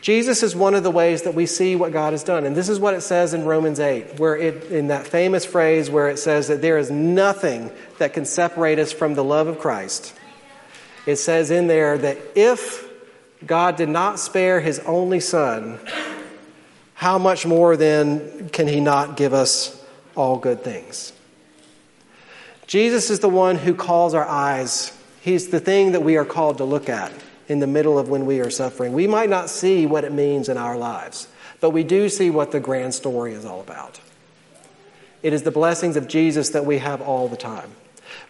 Jesus 0.00 0.42
is 0.42 0.56
one 0.56 0.74
of 0.74 0.82
the 0.82 0.90
ways 0.90 1.22
that 1.22 1.34
we 1.34 1.44
see 1.44 1.76
what 1.76 1.92
God 1.92 2.14
has 2.14 2.24
done. 2.24 2.46
And 2.46 2.56
this 2.56 2.70
is 2.70 2.80
what 2.80 2.94
it 2.94 3.02
says 3.02 3.34
in 3.34 3.44
Romans 3.44 3.78
8, 3.78 4.18
where 4.18 4.34
it, 4.34 4.64
in 4.72 4.88
that 4.88 5.06
famous 5.06 5.44
phrase 5.44 5.90
where 5.90 6.08
it 6.08 6.18
says 6.18 6.48
that 6.48 6.62
there 6.62 6.78
is 6.78 6.90
nothing 6.90 7.70
that 7.98 8.14
can 8.14 8.24
separate 8.24 8.78
us 8.78 8.92
from 8.92 9.14
the 9.14 9.22
love 9.22 9.46
of 9.46 9.58
Christ. 9.58 10.14
It 11.04 11.16
says 11.16 11.50
in 11.50 11.66
there 11.66 11.98
that 11.98 12.18
if 12.34 12.88
God 13.46 13.76
did 13.76 13.90
not 13.90 14.18
spare 14.18 14.60
his 14.60 14.78
only 14.80 15.20
son, 15.20 15.78
how 16.94 17.18
much 17.18 17.44
more 17.44 17.76
then 17.76 18.48
can 18.50 18.68
he 18.68 18.80
not 18.80 19.16
give 19.16 19.34
us 19.34 19.84
all 20.14 20.38
good 20.38 20.62
things? 20.62 21.12
Jesus 22.66 23.10
is 23.10 23.18
the 23.18 23.28
one 23.28 23.56
who 23.56 23.74
calls 23.74 24.14
our 24.14 24.26
eyes 24.26 24.96
He's 25.20 25.48
the 25.48 25.60
thing 25.60 25.92
that 25.92 26.02
we 26.02 26.16
are 26.16 26.24
called 26.24 26.58
to 26.58 26.64
look 26.64 26.88
at 26.88 27.12
in 27.48 27.58
the 27.58 27.66
middle 27.66 27.98
of 27.98 28.08
when 28.08 28.26
we 28.26 28.40
are 28.40 28.50
suffering. 28.50 28.92
We 28.92 29.06
might 29.06 29.28
not 29.28 29.50
see 29.50 29.84
what 29.86 30.04
it 30.04 30.12
means 30.12 30.48
in 30.48 30.56
our 30.56 30.76
lives, 30.78 31.28
but 31.60 31.70
we 31.70 31.84
do 31.84 32.08
see 32.08 32.30
what 32.30 32.52
the 32.52 32.60
grand 32.60 32.94
story 32.94 33.34
is 33.34 33.44
all 33.44 33.60
about. 33.60 34.00
It 35.22 35.32
is 35.32 35.42
the 35.42 35.50
blessings 35.50 35.96
of 35.96 36.08
Jesus 36.08 36.50
that 36.50 36.64
we 36.64 36.78
have 36.78 37.02
all 37.02 37.28
the 37.28 37.36
time. 37.36 37.72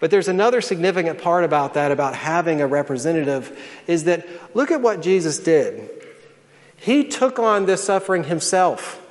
But 0.00 0.10
there's 0.10 0.28
another 0.28 0.60
significant 0.60 1.20
part 1.20 1.44
about 1.44 1.74
that, 1.74 1.92
about 1.92 2.14
having 2.14 2.60
a 2.60 2.66
representative, 2.66 3.58
is 3.86 4.04
that 4.04 4.26
look 4.54 4.70
at 4.70 4.80
what 4.80 5.02
Jesus 5.02 5.38
did. 5.38 5.88
He 6.76 7.04
took 7.04 7.38
on 7.38 7.66
this 7.66 7.84
suffering 7.84 8.24
himself 8.24 9.06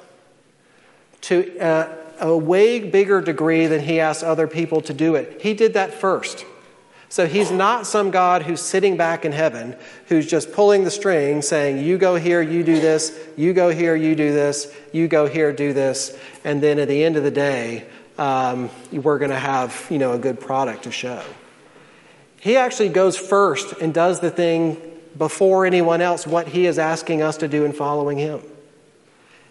to 1.21 1.59
uh, 1.59 1.95
a 2.19 2.35
way 2.35 2.79
bigger 2.79 3.21
degree 3.21 3.67
than 3.67 3.81
he 3.81 3.99
asked 3.99 4.23
other 4.23 4.47
people 4.47 4.81
to 4.81 4.93
do 4.93 5.15
it. 5.15 5.41
He 5.41 5.53
did 5.53 5.73
that 5.75 5.93
first. 5.93 6.45
So 7.11 7.25
he's 7.25 7.49
not 7.49 7.87
some 7.87 8.11
God 8.11 8.43
who's 8.43 8.61
sitting 8.61 8.95
back 8.95 9.25
in 9.25 9.31
heaven, 9.31 9.75
who's 10.07 10.27
just 10.27 10.53
pulling 10.53 10.83
the 10.83 10.91
string, 10.91 11.41
saying, 11.41 11.83
You 11.83 11.97
go 11.97 12.15
here, 12.15 12.39
you 12.39 12.63
do 12.63 12.79
this, 12.79 13.19
you 13.35 13.51
go 13.51 13.69
here, 13.69 13.95
you 13.95 14.15
do 14.15 14.31
this, 14.31 14.71
you 14.93 15.07
go 15.07 15.25
here, 15.27 15.51
do 15.51 15.73
this. 15.73 16.15
And 16.43 16.61
then 16.61 16.77
at 16.77 16.87
the 16.87 17.03
end 17.03 17.17
of 17.17 17.23
the 17.23 17.31
day, 17.31 17.87
um, 18.19 18.69
we're 18.91 19.17
going 19.17 19.31
to 19.31 19.39
have 19.39 19.87
you 19.89 19.97
know, 19.97 20.13
a 20.13 20.19
good 20.19 20.39
product 20.39 20.83
to 20.83 20.91
show. 20.91 21.23
He 22.39 22.57
actually 22.57 22.89
goes 22.89 23.17
first 23.17 23.73
and 23.81 23.91
does 23.91 24.19
the 24.19 24.29
thing 24.29 24.79
before 25.17 25.65
anyone 25.65 26.01
else, 26.01 26.27
what 26.27 26.49
he 26.49 26.67
is 26.67 26.77
asking 26.77 27.23
us 27.23 27.37
to 27.37 27.47
do 27.47 27.65
in 27.65 27.73
following 27.73 28.19
him. 28.19 28.41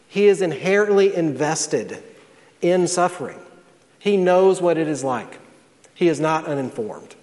He 0.06 0.26
is 0.26 0.40
inherently 0.40 1.14
invested 1.14 2.02
in 2.62 2.86
suffering. 2.86 3.38
He 3.98 4.16
knows 4.16 4.62
what 4.62 4.78
it 4.78 4.86
is 4.86 5.02
like. 5.02 5.38
He 5.94 6.08
is 6.08 6.20
not 6.20 6.46
uninformed. 6.46 7.16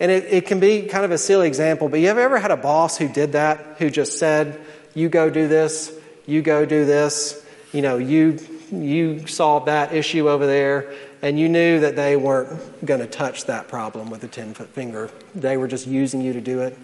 And 0.00 0.10
it, 0.10 0.24
it 0.24 0.46
can 0.46 0.60
be 0.60 0.82
kind 0.82 1.04
of 1.04 1.10
a 1.10 1.18
silly 1.18 1.46
example, 1.46 1.88
but 1.88 2.00
you 2.00 2.08
have 2.08 2.18
ever 2.18 2.38
had 2.38 2.50
a 2.50 2.56
boss 2.56 2.96
who 2.98 3.08
did 3.08 3.32
that, 3.32 3.76
who 3.78 3.90
just 3.90 4.18
said, 4.18 4.60
You 4.94 5.08
go 5.08 5.30
do 5.30 5.46
this, 5.46 5.92
you 6.26 6.42
go 6.42 6.64
do 6.64 6.84
this, 6.84 7.44
you 7.72 7.82
know, 7.82 7.98
you 7.98 8.38
you 8.70 9.26
solved 9.26 9.66
that 9.66 9.92
issue 9.92 10.28
over 10.28 10.46
there, 10.46 10.92
and 11.22 11.38
you 11.38 11.48
knew 11.48 11.80
that 11.80 11.96
they 11.96 12.16
weren't 12.16 12.84
going 12.84 13.00
to 13.00 13.06
touch 13.06 13.44
that 13.44 13.68
problem 13.68 14.10
with 14.10 14.24
a 14.24 14.28
10 14.28 14.54
foot 14.54 14.68
finger. 14.68 15.10
They 15.34 15.56
were 15.56 15.68
just 15.68 15.86
using 15.86 16.20
you 16.20 16.32
to 16.32 16.40
do 16.40 16.60
it. 16.60 16.76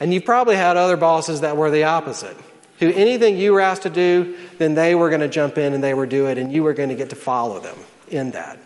And 0.00 0.12
you've 0.12 0.24
probably 0.24 0.56
had 0.56 0.76
other 0.76 0.96
bosses 0.96 1.40
that 1.40 1.56
were 1.56 1.70
the 1.70 1.84
opposite, 1.84 2.36
who 2.78 2.92
anything 2.92 3.36
you 3.36 3.52
were 3.52 3.60
asked 3.60 3.82
to 3.82 3.90
do, 3.90 4.36
then 4.58 4.74
they 4.74 4.94
were 4.94 5.08
going 5.08 5.20
to 5.20 5.28
jump 5.28 5.58
in 5.58 5.74
and 5.74 5.82
they 5.82 5.94
would 5.94 6.08
do 6.08 6.26
it, 6.26 6.38
and 6.38 6.52
you 6.52 6.62
were 6.62 6.74
going 6.74 6.90
to 6.90 6.94
get 6.94 7.10
to 7.10 7.16
follow 7.16 7.60
them 7.60 7.78
in 8.08 8.32
that. 8.32 8.58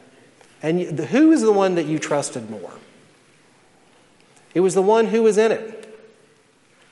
And 0.63 0.81
who 0.81 1.33
is 1.33 1.43
the 1.43 1.53
one 1.53 1.77
that 1.77 1.87
you 1.87 1.99
trusted 1.99 2.51
more? 2.51 2.73
It 4.55 4.61
was 4.61 4.75
the 4.75 4.83
one 4.83 5.07
who 5.07 5.23
was 5.23 5.39
in 5.39 5.53
it, 5.53 5.99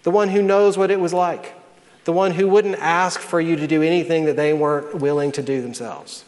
the 0.03 0.11
one 0.11 0.29
who 0.31 0.43
knows 0.43 0.79
what 0.79 0.91
it 0.91 1.01
was 1.01 1.13
like 1.13 1.55
the 2.05 2.13
one 2.13 2.33
who 2.33 2.49
wouldn't 2.49 2.77
ask 2.77 3.21
for 3.21 3.41
you 3.41 3.57
to 3.57 3.67
do 3.67 3.83
anything 3.83 4.25
that 4.25 4.37
they 4.37 4.53
weren't 4.53 4.97
willing 4.97 5.33
to 5.33 5.43
do 5.43 5.61
themselves. 5.61 6.25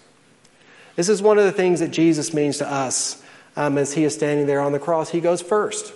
This 0.96 1.08
is 1.08 1.22
one 1.22 1.38
of 1.38 1.44
the 1.44 1.52
things 1.52 1.80
that 1.80 1.90
Jesus 1.90 2.34
means 2.34 2.58
to 2.58 2.70
us 2.70 3.22
um, 3.56 3.78
as 3.78 3.94
he 3.94 4.04
is 4.04 4.14
standing 4.14 4.46
there 4.46 4.60
on 4.60 4.72
the 4.72 4.78
cross. 4.78 5.10
He 5.10 5.20
goes 5.20 5.40
first. 5.40 5.94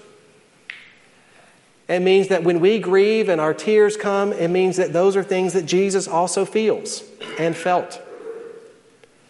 It 1.89 2.01
means 2.01 2.29
that 2.29 2.43
when 2.43 2.61
we 2.61 2.79
grieve 2.79 3.29
and 3.29 3.41
our 3.41 3.55
tears 3.55 3.97
come, 3.97 4.33
it 4.33 4.49
means 4.49 4.77
that 4.77 4.93
those 4.93 5.15
are 5.15 5.23
things 5.23 5.53
that 5.53 5.67
Jesus 5.67 6.09
also 6.09 6.45
feels 6.45 7.05
and 7.39 7.55
felt. 7.55 8.03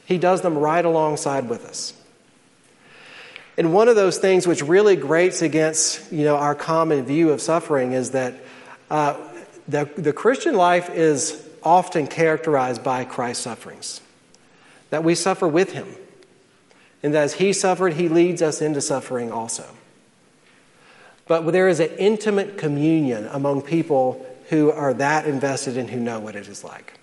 He 0.07 0.17
does 0.17 0.41
them 0.41 0.57
right 0.57 0.85
alongside 0.85 1.49
with 1.49 1.65
us. 1.65 1.93
And 3.59 3.73
one 3.73 3.89
of 3.89 3.97
those 3.97 4.19
things 4.19 4.47
which 4.47 4.63
really 4.63 4.97
grates 4.97 5.43
against 5.43 6.13
you 6.13 6.25
know, 6.25 6.37
our 6.37 6.55
common 6.55 7.05
view 7.05 7.31
of 7.31 7.41
suffering 7.41 7.93
is 7.93 8.11
that 8.11 8.35
uh, 8.91 9.17
the, 9.67 9.89
the 9.97 10.13
Christian 10.13 10.55
life 10.55 10.91
is 10.91 11.43
often 11.63 12.07
characterized 12.07 12.85
by 12.85 13.05
Christ's 13.05 13.43
sufferings, 13.43 14.01
that 14.91 15.03
we 15.03 15.15
suffer 15.15 15.49
with 15.49 15.73
him. 15.73 15.89
And 17.03 17.15
as 17.15 17.35
he 17.35 17.53
suffered, 17.53 17.95
he 17.95 18.09
leads 18.09 18.43
us 18.43 18.61
into 18.61 18.81
suffering 18.81 19.33
also. 19.33 19.67
But 21.27 21.51
there 21.51 21.69
is 21.69 21.81
an 21.81 21.91
intimate 21.99 22.57
communion 22.57 23.27
among 23.27 23.63
people 23.63 24.25
who 24.49 24.71
are 24.71 24.95
that 24.95 25.27
invested 25.27 25.77
and 25.77 25.91
who 25.91 25.99
know 25.99 26.21
what 26.21 26.37
it 26.37 26.47
is 26.47 26.63
like. 26.63 26.95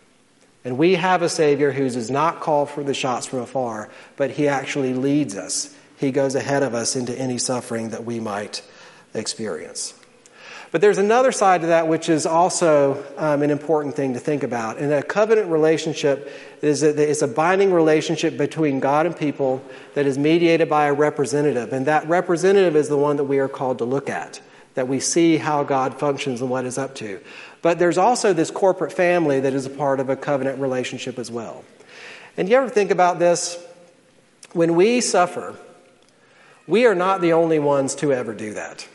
And 0.64 0.78
we 0.78 0.96
have 0.96 1.22
a 1.22 1.30
Savior 1.30 1.72
who 1.72 1.90
does 1.90 2.10
not 2.10 2.40
call 2.40 2.66
for 2.66 2.84
the 2.84 2.94
shots 2.94 3.26
from 3.26 3.40
afar, 3.40 3.90
but 4.16 4.32
he 4.32 4.48
actually 4.48 4.94
leads 4.94 5.36
us. 5.36 5.76
He 5.98 6.12
goes 6.12 6.36
ahead 6.36 6.64
of 6.64 6.74
us 6.74 6.96
into 6.96 7.18
any 7.18 7.38
suffering 7.38 7.90
that 7.90 8.04
we 8.04 8.20
might 8.20 8.62
experience. 9.14 9.94
But 10.74 10.82
there's 10.82 10.98
another 10.98 11.32
side 11.32 11.62
to 11.62 11.68
that 11.68 11.88
which 11.88 12.10
is 12.10 12.26
also 12.26 13.06
um, 13.18 13.44
an 13.44 13.52
important 13.52 13.94
thing 13.94 14.16
to 14.16 14.20
think 14.20 14.42
about. 14.42 14.80
And 14.80 14.92
a 14.92 15.04
covenant 15.04 15.52
relationship 15.52 16.32
is 16.64 16.82
that 16.82 16.98
it's 16.98 17.22
a 17.22 17.28
binding 17.28 17.72
relationship 17.72 18.38
between 18.38 18.80
God 18.80 19.06
and 19.06 19.16
people 19.16 19.64
that 19.94 20.08
is 20.08 20.18
mediated 20.18 20.70
by 20.70 20.88
a 20.88 20.94
representative. 20.94 21.74
And 21.74 21.86
that 21.86 22.08
representative 22.08 22.76
is 22.76 22.90
the 22.90 22.98
one 22.98 23.18
that 23.18 23.26
we 23.26 23.38
are 23.38 23.48
called 23.48 23.78
to 23.78 23.86
look 23.86 24.10
at, 24.10 24.42
that 24.74 24.88
we 24.88 25.00
see 25.00 25.38
how 25.38 25.64
God 25.64 26.00
functions 26.00 26.42
and 26.42 26.50
what 26.50 26.66
is 26.66 26.80
up 26.80 26.96
to. 26.96 27.22
But 27.62 27.78
there's 27.78 28.00
also 28.00 28.34
this 28.34 28.50
corporate 28.50 28.92
family 28.92 29.40
that 29.42 29.54
is 29.54 29.68
a 29.68 29.70
part 29.70 30.00
of 30.00 30.10
a 30.10 30.16
covenant 30.16 30.60
relationship 30.60 31.20
as 31.20 31.30
well. 31.30 31.64
And 32.36 32.50
you 32.50 32.58
ever 32.58 32.68
think 32.68 32.90
about 32.90 33.20
this? 33.20 33.64
When 34.54 34.76
we 34.76 35.02
suffer, 35.02 35.56
we 36.68 36.86
are 36.86 36.96
not 36.96 37.22
the 37.22 37.34
only 37.34 37.60
ones 37.60 37.96
to 37.96 38.14
ever 38.14 38.34
do 38.34 38.54
that. 38.54 38.88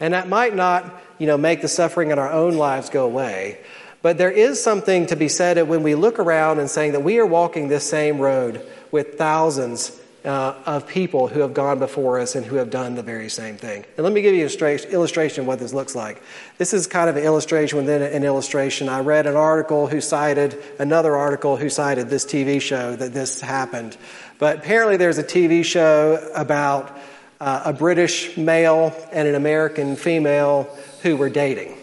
And 0.00 0.14
that 0.14 0.28
might 0.28 0.54
not, 0.54 1.02
you 1.18 1.26
know, 1.26 1.38
make 1.38 1.62
the 1.62 1.68
suffering 1.68 2.10
in 2.10 2.18
our 2.18 2.30
own 2.30 2.54
lives 2.54 2.90
go 2.90 3.04
away. 3.04 3.58
But 4.02 4.18
there 4.18 4.30
is 4.30 4.62
something 4.62 5.06
to 5.06 5.16
be 5.16 5.28
said 5.28 5.56
when 5.66 5.82
we 5.82 5.94
look 5.94 6.18
around 6.18 6.58
and 6.58 6.68
saying 6.68 6.92
that 6.92 7.00
we 7.00 7.18
are 7.18 7.26
walking 7.26 7.68
this 7.68 7.88
same 7.88 8.18
road 8.18 8.66
with 8.90 9.16
thousands 9.16 9.98
uh, 10.24 10.54
of 10.64 10.86
people 10.86 11.28
who 11.28 11.40
have 11.40 11.52
gone 11.52 11.78
before 11.78 12.18
us 12.18 12.34
and 12.34 12.46
who 12.46 12.56
have 12.56 12.70
done 12.70 12.94
the 12.94 13.02
very 13.02 13.28
same 13.28 13.56
thing. 13.56 13.84
And 13.96 14.04
let 14.04 14.12
me 14.12 14.22
give 14.22 14.34
you 14.34 14.46
an 14.46 14.90
illustration 14.90 15.42
of 15.42 15.46
what 15.46 15.58
this 15.58 15.74
looks 15.74 15.94
like. 15.94 16.22
This 16.56 16.72
is 16.72 16.86
kind 16.86 17.10
of 17.10 17.16
an 17.16 17.24
illustration 17.24 17.78
within 17.78 18.00
an 18.00 18.24
illustration. 18.24 18.88
I 18.88 19.00
read 19.00 19.26
an 19.26 19.36
article 19.36 19.86
who 19.86 20.00
cited 20.00 20.62
another 20.78 21.14
article 21.14 21.56
who 21.56 21.68
cited 21.68 22.08
this 22.08 22.24
TV 22.24 22.60
show 22.60 22.96
that 22.96 23.12
this 23.12 23.40
happened. 23.40 23.96
But 24.38 24.58
apparently, 24.58 24.96
there's 24.96 25.18
a 25.18 25.24
TV 25.24 25.64
show 25.64 26.30
about 26.34 26.96
uh, 27.40 27.62
a 27.66 27.72
British 27.72 28.36
male 28.36 28.94
and 29.12 29.28
an 29.28 29.34
American 29.34 29.96
female 29.96 30.64
who 31.02 31.16
were 31.16 31.28
dating. 31.28 31.76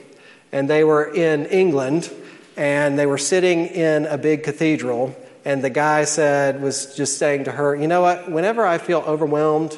And 0.51 0.69
they 0.69 0.83
were 0.83 1.13
in 1.13 1.45
England 1.45 2.11
and 2.57 2.97
they 2.97 3.05
were 3.05 3.17
sitting 3.17 3.67
in 3.67 4.05
a 4.05 4.17
big 4.17 4.43
cathedral. 4.43 5.15
And 5.43 5.63
the 5.63 5.69
guy 5.69 6.03
said, 6.03 6.61
was 6.61 6.95
just 6.95 7.17
saying 7.17 7.45
to 7.45 7.51
her, 7.51 7.75
You 7.75 7.87
know 7.87 8.01
what? 8.01 8.29
Whenever 8.29 8.65
I 8.65 8.77
feel 8.77 8.99
overwhelmed 8.99 9.77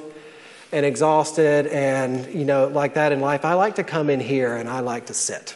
and 0.71 0.86
exhausted 0.86 1.67
and, 1.67 2.26
you 2.34 2.45
know, 2.45 2.67
like 2.67 2.95
that 2.95 3.12
in 3.12 3.21
life, 3.21 3.45
I 3.45 3.54
like 3.54 3.76
to 3.76 3.84
come 3.84 4.10
in 4.10 4.19
here 4.19 4.56
and 4.56 4.67
I 4.67 4.82
like 4.82 5.08
to 5.08 5.13
sit. 5.13 5.56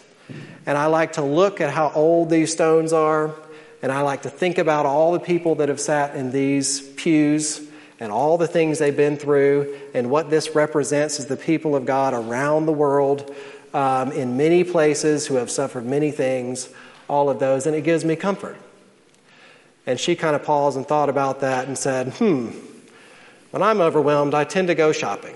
And 0.65 0.78
I 0.78 0.88
like 0.88 1.13
to 1.13 1.22
look 1.22 1.62
at 1.62 1.72
how 1.72 1.91
old 1.93 2.30
these 2.30 2.52
stones 2.52 2.93
are. 2.93 3.34
And 3.82 3.91
I 3.91 4.02
like 4.02 4.24
to 4.24 4.30
think 4.30 4.58
about 4.58 4.86
all 4.86 5.12
the 5.12 5.20
people 5.20 5.56
that 5.56 5.70
have 5.70 5.80
sat 5.80 6.15
in 6.15 6.32
these 6.32 6.82
pews 6.82 7.62
and 8.00 8.12
all 8.12 8.38
the 8.38 8.48
things 8.48 8.80
they've 8.80 8.96
been 8.96 9.17
through. 9.17 9.78
And 9.93 10.10
what 10.10 10.30
this 10.30 10.56
represents 10.56 11.20
is 11.20 11.28
the 11.28 11.38
people 11.38 11.76
of 11.76 11.86
God 11.86 12.13
around 12.13 12.65
the 12.65 12.74
world 12.74 13.34
um, 13.74 14.12
in 14.12 14.38
many 14.38 14.63
places 14.63 15.28
who 15.28 15.36
have 15.36 15.52
suffered 15.52 15.86
many 15.86 16.12
things, 16.12 16.70
all 17.08 17.30
of 17.30 17.39
those. 17.39 17.65
And 17.65 17.76
it 17.76 17.84
gives 17.84 18.04
me 18.04 18.15
comfort. 18.15 18.58
And 19.88 19.97
she 19.97 20.17
kind 20.17 20.36
of 20.36 20.43
paused 20.43 20.76
and 20.76 20.86
thought 20.86 21.08
about 21.08 21.39
that 21.39 21.67
and 21.67 21.78
said, 21.78 22.10
hmm, 22.13 22.50
when 23.52 23.63
I'm 23.63 23.80
overwhelmed, 23.80 24.34
I 24.34 24.43
tend 24.43 24.67
to 24.67 24.76
go 24.76 24.91
shopping. 24.91 25.36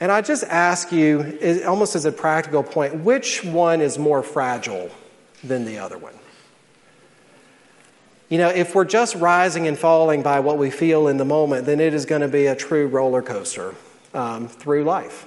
And 0.00 0.10
I 0.10 0.22
just 0.22 0.42
ask 0.44 0.90
you, 0.92 1.38
almost 1.66 1.94
as 1.94 2.06
a 2.06 2.12
practical 2.12 2.62
point, 2.62 3.04
which 3.04 3.44
one 3.44 3.82
is 3.82 3.98
more 3.98 4.22
fragile 4.22 4.90
than 5.44 5.66
the 5.66 5.76
other 5.76 5.98
one? 5.98 6.14
You 8.30 8.38
know, 8.38 8.48
if 8.48 8.74
we're 8.74 8.86
just 8.86 9.14
rising 9.16 9.68
and 9.68 9.78
falling 9.78 10.22
by 10.22 10.40
what 10.40 10.56
we 10.56 10.70
feel 10.70 11.06
in 11.06 11.18
the 11.18 11.26
moment, 11.26 11.66
then 11.66 11.80
it 11.80 11.92
is 11.92 12.06
going 12.06 12.22
to 12.22 12.28
be 12.28 12.46
a 12.46 12.56
true 12.56 12.86
roller 12.86 13.20
coaster 13.20 13.74
um, 14.14 14.48
through 14.48 14.84
life. 14.84 15.26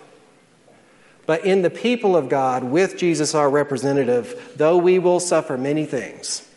But 1.28 1.46
in 1.46 1.62
the 1.62 1.70
people 1.70 2.16
of 2.16 2.30
God, 2.30 2.64
with 2.64 2.98
Jesus 2.98 3.36
our 3.36 3.50
representative, 3.50 4.54
though 4.56 4.78
we 4.78 4.98
will 4.98 5.20
suffer 5.20 5.56
many 5.56 5.86
things, 5.86 6.50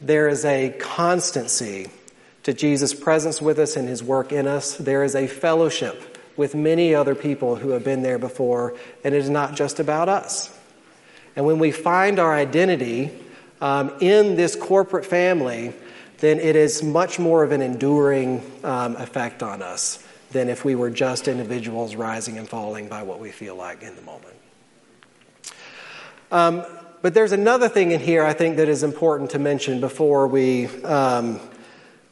there 0.00 0.28
is 0.28 0.44
a 0.44 0.70
constancy 0.78 1.88
to 2.42 2.52
Jesus' 2.52 2.94
presence 2.94 3.40
with 3.40 3.58
us 3.58 3.76
and 3.76 3.88
his 3.88 4.02
work 4.02 4.32
in 4.32 4.46
us. 4.46 4.76
There 4.76 5.02
is 5.02 5.14
a 5.14 5.26
fellowship 5.26 6.18
with 6.36 6.54
many 6.54 6.94
other 6.94 7.14
people 7.14 7.56
who 7.56 7.70
have 7.70 7.82
been 7.82 8.02
there 8.02 8.18
before, 8.18 8.74
and 9.02 9.14
it 9.14 9.18
is 9.18 9.30
not 9.30 9.54
just 9.54 9.80
about 9.80 10.08
us. 10.08 10.56
And 11.34 11.44
when 11.44 11.58
we 11.58 11.70
find 11.70 12.18
our 12.18 12.34
identity 12.34 13.10
um, 13.60 13.92
in 14.00 14.36
this 14.36 14.54
corporate 14.54 15.06
family, 15.06 15.72
then 16.18 16.38
it 16.38 16.56
is 16.56 16.82
much 16.82 17.18
more 17.18 17.42
of 17.42 17.52
an 17.52 17.62
enduring 17.62 18.42
um, 18.64 18.96
effect 18.96 19.42
on 19.42 19.62
us 19.62 20.02
than 20.30 20.48
if 20.48 20.64
we 20.64 20.74
were 20.74 20.90
just 20.90 21.28
individuals 21.28 21.94
rising 21.94 22.38
and 22.38 22.48
falling 22.48 22.88
by 22.88 23.02
what 23.02 23.20
we 23.20 23.30
feel 23.30 23.54
like 23.54 23.82
in 23.82 23.94
the 23.96 24.02
moment. 24.02 24.34
Um, 26.30 26.64
but 27.02 27.14
there's 27.14 27.32
another 27.32 27.68
thing 27.68 27.90
in 27.90 28.00
here 28.00 28.24
I 28.24 28.32
think 28.32 28.56
that 28.56 28.68
is 28.68 28.82
important 28.82 29.30
to 29.30 29.38
mention 29.38 29.80
before 29.80 30.26
we, 30.26 30.66
um, 30.82 31.40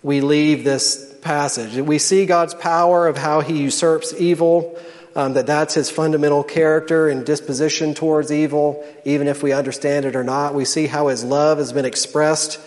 we 0.03 0.21
leave 0.21 0.65
this 0.65 1.13
passage. 1.23 1.75
We 1.77 1.99
see 1.99 2.27
God's 2.27 2.55
power 2.55 3.07
of 3.07 3.17
how 3.17 3.41
he 3.41 3.63
usurps 3.63 4.15
evil, 4.19 4.79
um, 5.17 5.35
that 5.35 5.47
that's 5.47 5.75
his 5.75 5.91
fundamental 5.91 6.43
character 6.43 7.09
and 7.09 7.25
disposition 7.25 7.95
towards 7.95 8.31
evil, 8.31 8.85
even 9.05 9.27
if 9.27 9.43
we 9.43 9.53
understand 9.53 10.05
it 10.05 10.17
or 10.17 10.25
not. 10.25 10.55
We 10.55 10.65
see 10.65 10.87
how 10.87 11.09
his 11.09 11.25
love 11.25 11.59
has 11.59 11.73
been 11.73 11.87
expressed 11.87 12.61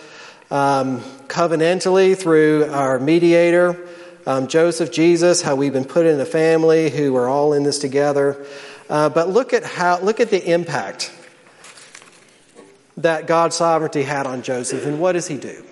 um, 0.50 1.00
covenantally 1.28 2.16
through 2.16 2.70
our 2.72 2.98
mediator, 2.98 3.76
um, 4.26 4.48
Joseph, 4.48 4.90
Jesus, 4.90 5.40
how 5.40 5.56
we've 5.56 5.72
been 5.72 5.84
put 5.84 6.04
in 6.04 6.20
a 6.20 6.26
family 6.26 6.90
who 6.90 7.16
are 7.16 7.28
all 7.28 7.52
in 7.52 7.62
this 7.62 7.78
together. 7.78 8.44
Uh, 8.90 9.08
but 9.08 9.28
look 9.28 9.52
at 9.52 9.62
how, 9.62 10.00
look 10.00 10.20
at 10.20 10.30
the 10.30 10.52
impact 10.52 11.12
that 12.98 13.26
God's 13.26 13.56
sovereignty 13.56 14.02
had 14.02 14.26
on 14.26 14.42
Joseph, 14.42 14.84
and 14.84 15.00
what 15.00 15.12
does 15.12 15.28
he 15.28 15.36
do? 15.36 15.64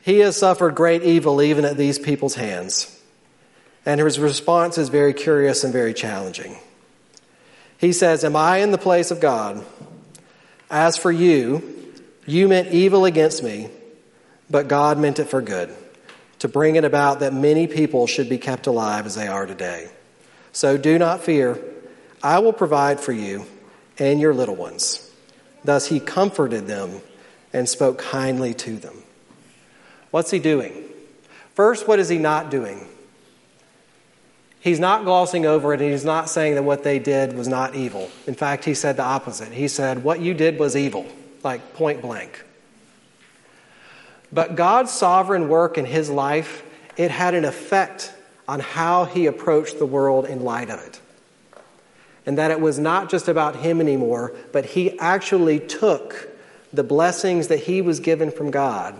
He 0.00 0.20
has 0.20 0.36
suffered 0.36 0.74
great 0.74 1.02
evil 1.02 1.42
even 1.42 1.64
at 1.64 1.76
these 1.76 1.98
people's 1.98 2.36
hands. 2.36 2.94
And 3.84 4.00
his 4.00 4.18
response 4.18 4.78
is 4.78 4.88
very 4.88 5.12
curious 5.12 5.64
and 5.64 5.72
very 5.72 5.92
challenging. 5.92 6.56
He 7.76 7.92
says, 7.92 8.24
Am 8.24 8.36
I 8.36 8.58
in 8.58 8.70
the 8.70 8.78
place 8.78 9.10
of 9.10 9.20
God? 9.20 9.64
As 10.70 10.96
for 10.96 11.10
you, 11.10 11.92
you 12.26 12.48
meant 12.48 12.68
evil 12.68 13.04
against 13.04 13.42
me, 13.42 13.70
but 14.48 14.68
God 14.68 14.98
meant 14.98 15.18
it 15.18 15.28
for 15.28 15.42
good, 15.42 15.74
to 16.38 16.48
bring 16.48 16.76
it 16.76 16.84
about 16.84 17.20
that 17.20 17.32
many 17.32 17.66
people 17.66 18.06
should 18.06 18.28
be 18.28 18.38
kept 18.38 18.66
alive 18.66 19.06
as 19.06 19.14
they 19.14 19.26
are 19.26 19.46
today. 19.46 19.88
So 20.52 20.76
do 20.76 20.98
not 20.98 21.22
fear. 21.22 21.58
I 22.22 22.38
will 22.38 22.52
provide 22.52 23.00
for 23.00 23.12
you 23.12 23.46
and 23.98 24.20
your 24.20 24.34
little 24.34 24.56
ones. 24.56 25.10
Thus 25.64 25.86
he 25.86 26.00
comforted 26.00 26.66
them 26.66 27.00
and 27.52 27.68
spoke 27.68 27.98
kindly 27.98 28.54
to 28.54 28.76
them. 28.76 29.02
What's 30.10 30.30
he 30.30 30.38
doing? 30.38 30.84
First, 31.54 31.88
what 31.88 31.98
is 31.98 32.08
he 32.08 32.18
not 32.18 32.50
doing? 32.50 32.86
He's 34.60 34.80
not 34.80 35.04
glossing 35.04 35.46
over 35.46 35.72
it 35.72 35.80
and 35.80 35.90
he's 35.90 36.04
not 36.04 36.28
saying 36.28 36.54
that 36.54 36.62
what 36.62 36.82
they 36.82 36.98
did 36.98 37.34
was 37.34 37.48
not 37.48 37.74
evil. 37.74 38.10
In 38.26 38.34
fact, 38.34 38.64
he 38.64 38.74
said 38.74 38.96
the 38.96 39.02
opposite. 39.02 39.52
He 39.52 39.68
said, 39.68 40.02
What 40.02 40.20
you 40.20 40.34
did 40.34 40.58
was 40.58 40.76
evil, 40.76 41.06
like 41.42 41.74
point 41.74 42.02
blank. 42.02 42.44
But 44.32 44.56
God's 44.56 44.90
sovereign 44.90 45.48
work 45.48 45.78
in 45.78 45.84
his 45.84 46.10
life, 46.10 46.62
it 46.96 47.10
had 47.10 47.34
an 47.34 47.44
effect 47.44 48.12
on 48.46 48.60
how 48.60 49.04
he 49.04 49.26
approached 49.26 49.78
the 49.78 49.86
world 49.86 50.26
in 50.26 50.42
light 50.42 50.70
of 50.70 50.80
it 50.80 50.97
and 52.28 52.36
that 52.36 52.50
it 52.50 52.60
was 52.60 52.78
not 52.78 53.08
just 53.08 53.26
about 53.26 53.56
him 53.56 53.80
anymore, 53.80 54.34
but 54.52 54.66
he 54.66 54.98
actually 54.98 55.58
took 55.58 56.28
the 56.74 56.84
blessings 56.84 57.48
that 57.48 57.60
he 57.60 57.80
was 57.80 58.00
given 58.00 58.30
from 58.30 58.50
God 58.50 58.94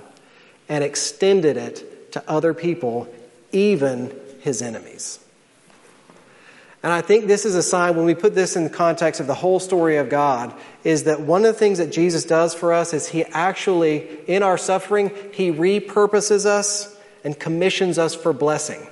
and 0.67 0.83
extended 0.83 1.59
it 1.59 2.11
to 2.13 2.25
other 2.27 2.55
people, 2.55 3.07
even 3.53 4.19
his 4.41 4.63
enemies. 4.63 5.19
And 6.83 6.91
I 6.91 7.03
think 7.03 7.27
this 7.27 7.45
is 7.45 7.55
a 7.55 7.63
sign 7.63 7.97
when 7.97 8.07
we 8.07 8.15
put 8.15 8.35
this 8.35 8.57
in 8.57 8.65
the 8.65 8.71
context 8.71 9.21
of 9.21 9.27
the 9.27 9.35
whole 9.35 9.61
story 9.61 9.99
of 9.99 10.09
God 10.09 10.55
is 10.83 11.05
that 11.05 11.21
one 11.21 11.45
of 11.45 11.53
the 11.53 11.59
things 11.59 11.77
that 11.77 11.93
Jesus 11.93 12.25
does 12.25 12.55
for 12.55 12.73
us 12.73 12.95
is 12.95 13.09
he 13.09 13.25
actually, 13.25 14.09
in 14.27 14.43
our 14.43 14.57
suffering, 14.57 15.11
he 15.35 15.53
repurposes 15.53 16.47
us 16.47 16.97
and 17.25 17.39
commissions 17.39 17.99
us 17.99 18.15
for 18.15 18.33
blessing. 18.33 18.87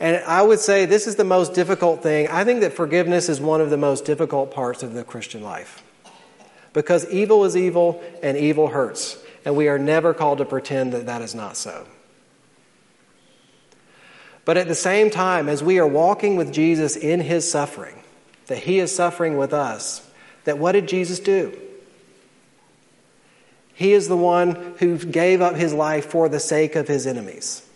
And 0.00 0.22
I 0.24 0.42
would 0.42 0.60
say 0.60 0.86
this 0.86 1.06
is 1.06 1.16
the 1.16 1.24
most 1.24 1.54
difficult 1.54 2.02
thing. 2.02 2.28
I 2.28 2.44
think 2.44 2.60
that 2.60 2.72
forgiveness 2.72 3.28
is 3.28 3.40
one 3.40 3.60
of 3.60 3.70
the 3.70 3.76
most 3.76 4.04
difficult 4.04 4.52
parts 4.52 4.82
of 4.82 4.94
the 4.94 5.02
Christian 5.02 5.42
life. 5.42 5.82
Because 6.72 7.08
evil 7.10 7.44
is 7.44 7.56
evil 7.56 8.02
and 8.22 8.36
evil 8.36 8.68
hurts. 8.68 9.18
And 9.44 9.56
we 9.56 9.68
are 9.68 9.78
never 9.78 10.14
called 10.14 10.38
to 10.38 10.44
pretend 10.44 10.92
that 10.92 11.06
that 11.06 11.22
is 11.22 11.34
not 11.34 11.56
so. 11.56 11.86
But 14.44 14.56
at 14.56 14.68
the 14.68 14.74
same 14.74 15.10
time, 15.10 15.48
as 15.48 15.62
we 15.62 15.78
are 15.78 15.86
walking 15.86 16.36
with 16.36 16.52
Jesus 16.52 16.96
in 16.96 17.20
his 17.20 17.50
suffering, 17.50 18.02
that 18.46 18.58
he 18.58 18.78
is 18.78 18.94
suffering 18.94 19.36
with 19.36 19.52
us, 19.52 20.08
that 20.44 20.58
what 20.58 20.72
did 20.72 20.88
Jesus 20.88 21.20
do? 21.20 21.58
He 23.74 23.92
is 23.92 24.08
the 24.08 24.16
one 24.16 24.74
who 24.78 24.96
gave 24.96 25.40
up 25.40 25.54
his 25.54 25.74
life 25.74 26.06
for 26.06 26.28
the 26.28 26.40
sake 26.40 26.76
of 26.76 26.88
his 26.88 27.06
enemies. 27.06 27.67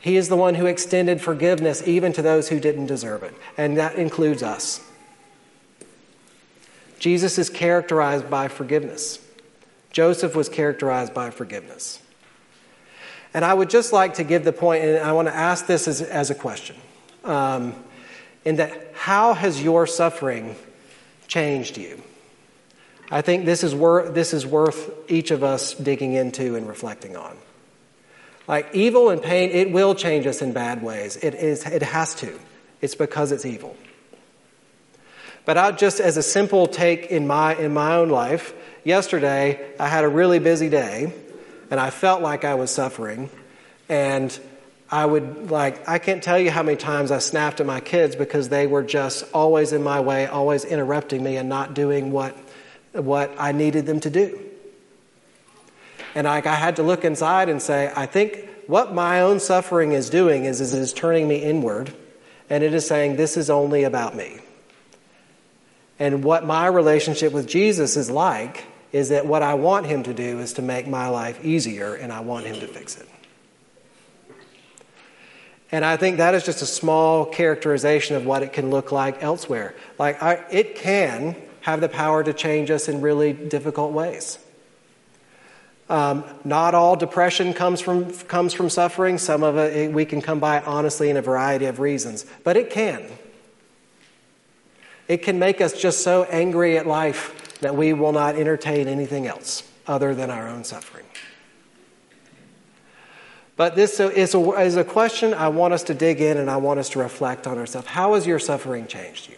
He 0.00 0.16
is 0.16 0.28
the 0.28 0.36
one 0.36 0.54
who 0.54 0.66
extended 0.66 1.20
forgiveness 1.20 1.86
even 1.86 2.12
to 2.12 2.22
those 2.22 2.48
who 2.48 2.60
didn't 2.60 2.86
deserve 2.86 3.22
it, 3.22 3.34
and 3.56 3.76
that 3.76 3.96
includes 3.96 4.42
us. 4.42 4.80
Jesus 6.98 7.38
is 7.38 7.50
characterized 7.50 8.28
by 8.30 8.48
forgiveness. 8.48 9.20
Joseph 9.90 10.34
was 10.34 10.48
characterized 10.48 11.14
by 11.14 11.30
forgiveness. 11.30 12.00
And 13.34 13.44
I 13.44 13.52
would 13.54 13.70
just 13.70 13.92
like 13.92 14.14
to 14.14 14.24
give 14.24 14.44
the 14.44 14.52
point, 14.52 14.84
and 14.84 14.98
I 14.98 15.12
want 15.12 15.28
to 15.28 15.34
ask 15.34 15.66
this 15.66 15.86
as, 15.86 16.00
as 16.02 16.30
a 16.30 16.34
question 16.34 16.76
um, 17.24 17.74
in 18.44 18.56
that 18.56 18.72
how 18.94 19.34
has 19.34 19.62
your 19.62 19.86
suffering 19.86 20.56
changed 21.26 21.76
you? 21.76 22.02
I 23.10 23.22
think 23.22 23.44
this 23.44 23.64
is, 23.64 23.74
wor- 23.74 24.08
this 24.08 24.34
is 24.34 24.46
worth 24.46 24.90
each 25.10 25.30
of 25.30 25.42
us 25.42 25.74
digging 25.74 26.14
into 26.14 26.56
and 26.56 26.68
reflecting 26.68 27.16
on. 27.16 27.36
Like 28.48 28.74
evil 28.74 29.10
and 29.10 29.22
pain, 29.22 29.50
it 29.50 29.70
will 29.70 29.94
change 29.94 30.26
us 30.26 30.40
in 30.40 30.52
bad 30.52 30.82
ways. 30.82 31.16
It, 31.16 31.34
is, 31.34 31.66
it 31.66 31.82
has 31.82 32.14
to. 32.16 32.38
It's 32.80 32.94
because 32.94 33.30
it's 33.30 33.44
evil. 33.44 33.76
But 35.44 35.58
I 35.58 35.70
just 35.72 36.00
as 36.00 36.16
a 36.16 36.22
simple 36.22 36.66
take 36.66 37.06
in 37.06 37.26
my, 37.26 37.54
in 37.54 37.74
my 37.74 37.96
own 37.96 38.08
life, 38.08 38.54
yesterday 38.84 39.74
I 39.78 39.88
had 39.88 40.04
a 40.04 40.08
really 40.08 40.38
busy 40.38 40.70
day 40.70 41.12
and 41.70 41.78
I 41.78 41.90
felt 41.90 42.22
like 42.22 42.44
I 42.44 42.54
was 42.54 42.70
suffering. 42.70 43.28
And 43.90 44.38
I 44.90 45.04
would 45.04 45.50
like, 45.50 45.86
I 45.86 45.98
can't 45.98 46.22
tell 46.22 46.38
you 46.38 46.50
how 46.50 46.62
many 46.62 46.78
times 46.78 47.10
I 47.10 47.18
snapped 47.18 47.60
at 47.60 47.66
my 47.66 47.80
kids 47.80 48.16
because 48.16 48.48
they 48.48 48.66
were 48.66 48.82
just 48.82 49.24
always 49.34 49.74
in 49.74 49.82
my 49.82 50.00
way, 50.00 50.26
always 50.26 50.64
interrupting 50.64 51.22
me 51.22 51.36
and 51.36 51.50
not 51.50 51.74
doing 51.74 52.12
what, 52.12 52.34
what 52.92 53.34
I 53.38 53.52
needed 53.52 53.84
them 53.84 54.00
to 54.00 54.10
do. 54.10 54.47
And 56.18 56.26
I, 56.26 56.38
I 56.38 56.56
had 56.56 56.74
to 56.76 56.82
look 56.82 57.04
inside 57.04 57.48
and 57.48 57.62
say, 57.62 57.92
I 57.94 58.06
think 58.06 58.48
what 58.66 58.92
my 58.92 59.20
own 59.20 59.38
suffering 59.38 59.92
is 59.92 60.10
doing 60.10 60.46
is, 60.46 60.60
is 60.60 60.74
it 60.74 60.80
is 60.80 60.92
turning 60.92 61.28
me 61.28 61.36
inward, 61.36 61.94
and 62.50 62.64
it 62.64 62.74
is 62.74 62.84
saying, 62.84 63.14
This 63.14 63.36
is 63.36 63.48
only 63.48 63.84
about 63.84 64.16
me. 64.16 64.40
And 65.96 66.24
what 66.24 66.44
my 66.44 66.66
relationship 66.66 67.32
with 67.32 67.46
Jesus 67.46 67.96
is 67.96 68.10
like 68.10 68.64
is 68.90 69.10
that 69.10 69.26
what 69.26 69.44
I 69.44 69.54
want 69.54 69.86
him 69.86 70.02
to 70.02 70.12
do 70.12 70.40
is 70.40 70.54
to 70.54 70.62
make 70.62 70.88
my 70.88 71.06
life 71.06 71.44
easier, 71.44 71.94
and 71.94 72.12
I 72.12 72.18
want 72.18 72.46
him 72.46 72.58
to 72.58 72.66
fix 72.66 72.96
it. 72.96 73.08
And 75.70 75.84
I 75.84 75.96
think 75.96 76.16
that 76.16 76.34
is 76.34 76.44
just 76.44 76.62
a 76.62 76.66
small 76.66 77.26
characterization 77.26 78.16
of 78.16 78.26
what 78.26 78.42
it 78.42 78.52
can 78.52 78.70
look 78.70 78.90
like 78.90 79.22
elsewhere. 79.22 79.76
Like, 80.00 80.20
I, 80.20 80.44
it 80.50 80.74
can 80.74 81.36
have 81.60 81.80
the 81.80 81.88
power 81.88 82.24
to 82.24 82.32
change 82.32 82.72
us 82.72 82.88
in 82.88 83.02
really 83.02 83.32
difficult 83.32 83.92
ways. 83.92 84.40
Um, 85.88 86.24
not 86.44 86.74
all 86.74 86.96
depression 86.96 87.54
comes 87.54 87.80
from, 87.80 88.12
comes 88.12 88.52
from 88.52 88.68
suffering. 88.68 89.16
Some 89.16 89.42
of 89.42 89.56
it 89.56 89.92
we 89.92 90.04
can 90.04 90.20
come 90.20 90.38
by 90.38 90.60
honestly 90.60 91.08
in 91.08 91.16
a 91.16 91.22
variety 91.22 91.64
of 91.64 91.80
reasons, 91.80 92.26
but 92.44 92.56
it 92.56 92.70
can. 92.70 93.04
It 95.06 95.22
can 95.22 95.38
make 95.38 95.62
us 95.62 95.72
just 95.72 96.02
so 96.02 96.24
angry 96.24 96.76
at 96.76 96.86
life 96.86 97.58
that 97.60 97.74
we 97.74 97.94
will 97.94 98.12
not 98.12 98.36
entertain 98.36 98.86
anything 98.86 99.26
else 99.26 99.62
other 99.86 100.14
than 100.14 100.30
our 100.30 100.46
own 100.46 100.64
suffering. 100.64 101.06
But 103.56 103.74
this 103.74 103.98
is 103.98 104.34
a, 104.34 104.50
is 104.60 104.76
a 104.76 104.84
question 104.84 105.34
I 105.34 105.48
want 105.48 105.74
us 105.74 105.82
to 105.84 105.94
dig 105.94 106.20
in 106.20 106.36
and 106.36 106.48
I 106.48 106.58
want 106.58 106.78
us 106.78 106.90
to 106.90 107.00
reflect 107.00 107.46
on 107.46 107.58
ourselves. 107.58 107.88
How 107.88 108.14
has 108.14 108.26
your 108.26 108.38
suffering 108.38 108.86
changed 108.86 109.28
you? 109.28 109.34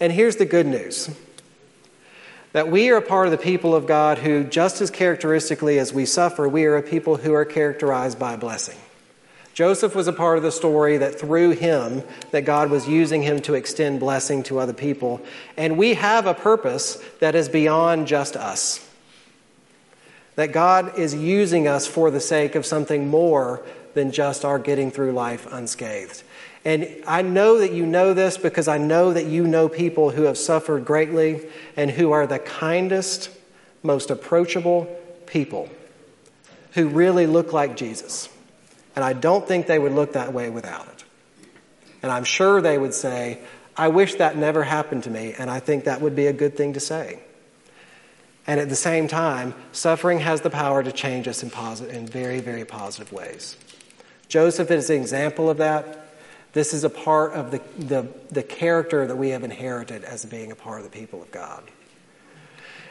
And 0.00 0.10
here's 0.10 0.36
the 0.36 0.46
good 0.46 0.66
news 0.66 1.10
that 2.52 2.68
we 2.68 2.90
are 2.90 2.98
a 2.98 3.02
part 3.02 3.26
of 3.26 3.30
the 3.30 3.38
people 3.38 3.74
of 3.74 3.86
God 3.86 4.18
who, 4.18 4.44
just 4.44 4.80
as 4.80 4.90
characteristically 4.90 5.78
as 5.78 5.92
we 5.92 6.04
suffer, 6.04 6.48
we 6.48 6.64
are 6.64 6.76
a 6.76 6.82
people 6.82 7.16
who 7.16 7.32
are 7.32 7.44
characterized 7.44 8.18
by 8.18 8.36
blessing. 8.36 8.78
Joseph 9.54 9.94
was 9.94 10.08
a 10.08 10.12
part 10.12 10.38
of 10.38 10.42
the 10.42 10.52
story 10.52 10.96
that 10.98 11.18
through 11.18 11.50
him 11.50 12.02
that 12.30 12.42
God 12.42 12.70
was 12.70 12.88
using 12.88 13.22
him 13.22 13.40
to 13.42 13.54
extend 13.54 14.00
blessing 14.00 14.42
to 14.44 14.58
other 14.58 14.72
people 14.72 15.20
and 15.58 15.76
we 15.76 15.94
have 15.94 16.26
a 16.26 16.32
purpose 16.32 17.02
that 17.20 17.34
is 17.34 17.50
beyond 17.50 18.06
just 18.06 18.34
us. 18.34 18.88
That 20.36 20.52
God 20.52 20.98
is 20.98 21.14
using 21.14 21.68
us 21.68 21.86
for 21.86 22.10
the 22.10 22.20
sake 22.20 22.54
of 22.54 22.64
something 22.64 23.08
more 23.08 23.62
than 23.92 24.10
just 24.10 24.44
our 24.46 24.58
getting 24.58 24.90
through 24.90 25.12
life 25.12 25.46
unscathed. 25.52 26.22
And 26.64 27.02
I 27.06 27.22
know 27.22 27.58
that 27.58 27.72
you 27.72 27.86
know 27.86 28.14
this 28.14 28.38
because 28.38 28.68
I 28.68 28.78
know 28.78 29.12
that 29.12 29.26
you 29.26 29.46
know 29.46 29.68
people 29.68 30.10
who 30.10 30.22
have 30.22 30.38
suffered 30.38 30.84
greatly 30.84 31.44
and 31.76 31.90
who 31.90 32.12
are 32.12 32.26
the 32.26 32.38
kindest, 32.38 33.30
most 33.82 34.10
approachable 34.10 34.84
people 35.26 35.68
who 36.72 36.88
really 36.88 37.26
look 37.26 37.52
like 37.52 37.76
Jesus. 37.76 38.28
And 38.94 39.04
I 39.04 39.12
don't 39.12 39.46
think 39.46 39.66
they 39.66 39.78
would 39.78 39.92
look 39.92 40.12
that 40.12 40.32
way 40.32 40.50
without 40.50 40.86
it. 40.88 41.04
And 42.02 42.12
I'm 42.12 42.24
sure 42.24 42.60
they 42.60 42.78
would 42.78 42.94
say, 42.94 43.40
I 43.76 43.88
wish 43.88 44.16
that 44.16 44.36
never 44.36 44.62
happened 44.64 45.04
to 45.04 45.10
me, 45.10 45.34
and 45.38 45.50
I 45.50 45.60
think 45.60 45.84
that 45.84 46.00
would 46.00 46.14
be 46.14 46.26
a 46.26 46.32
good 46.32 46.56
thing 46.56 46.74
to 46.74 46.80
say. 46.80 47.20
And 48.46 48.60
at 48.60 48.68
the 48.68 48.76
same 48.76 49.08
time, 49.08 49.54
suffering 49.70 50.18
has 50.18 50.40
the 50.40 50.50
power 50.50 50.82
to 50.82 50.92
change 50.92 51.28
us 51.28 51.42
in, 51.42 51.50
positive, 51.50 51.94
in 51.94 52.06
very, 52.06 52.40
very 52.40 52.64
positive 52.64 53.12
ways. 53.12 53.56
Joseph 54.28 54.70
is 54.70 54.90
an 54.90 54.96
example 54.96 55.48
of 55.48 55.58
that. 55.58 56.06
This 56.52 56.74
is 56.74 56.84
a 56.84 56.90
part 56.90 57.32
of 57.32 57.50
the, 57.50 57.62
the, 57.78 58.06
the 58.30 58.42
character 58.42 59.06
that 59.06 59.16
we 59.16 59.30
have 59.30 59.42
inherited 59.42 60.04
as 60.04 60.24
being 60.24 60.52
a 60.52 60.54
part 60.54 60.78
of 60.78 60.84
the 60.84 60.90
people 60.90 61.22
of 61.22 61.30
God. 61.30 61.62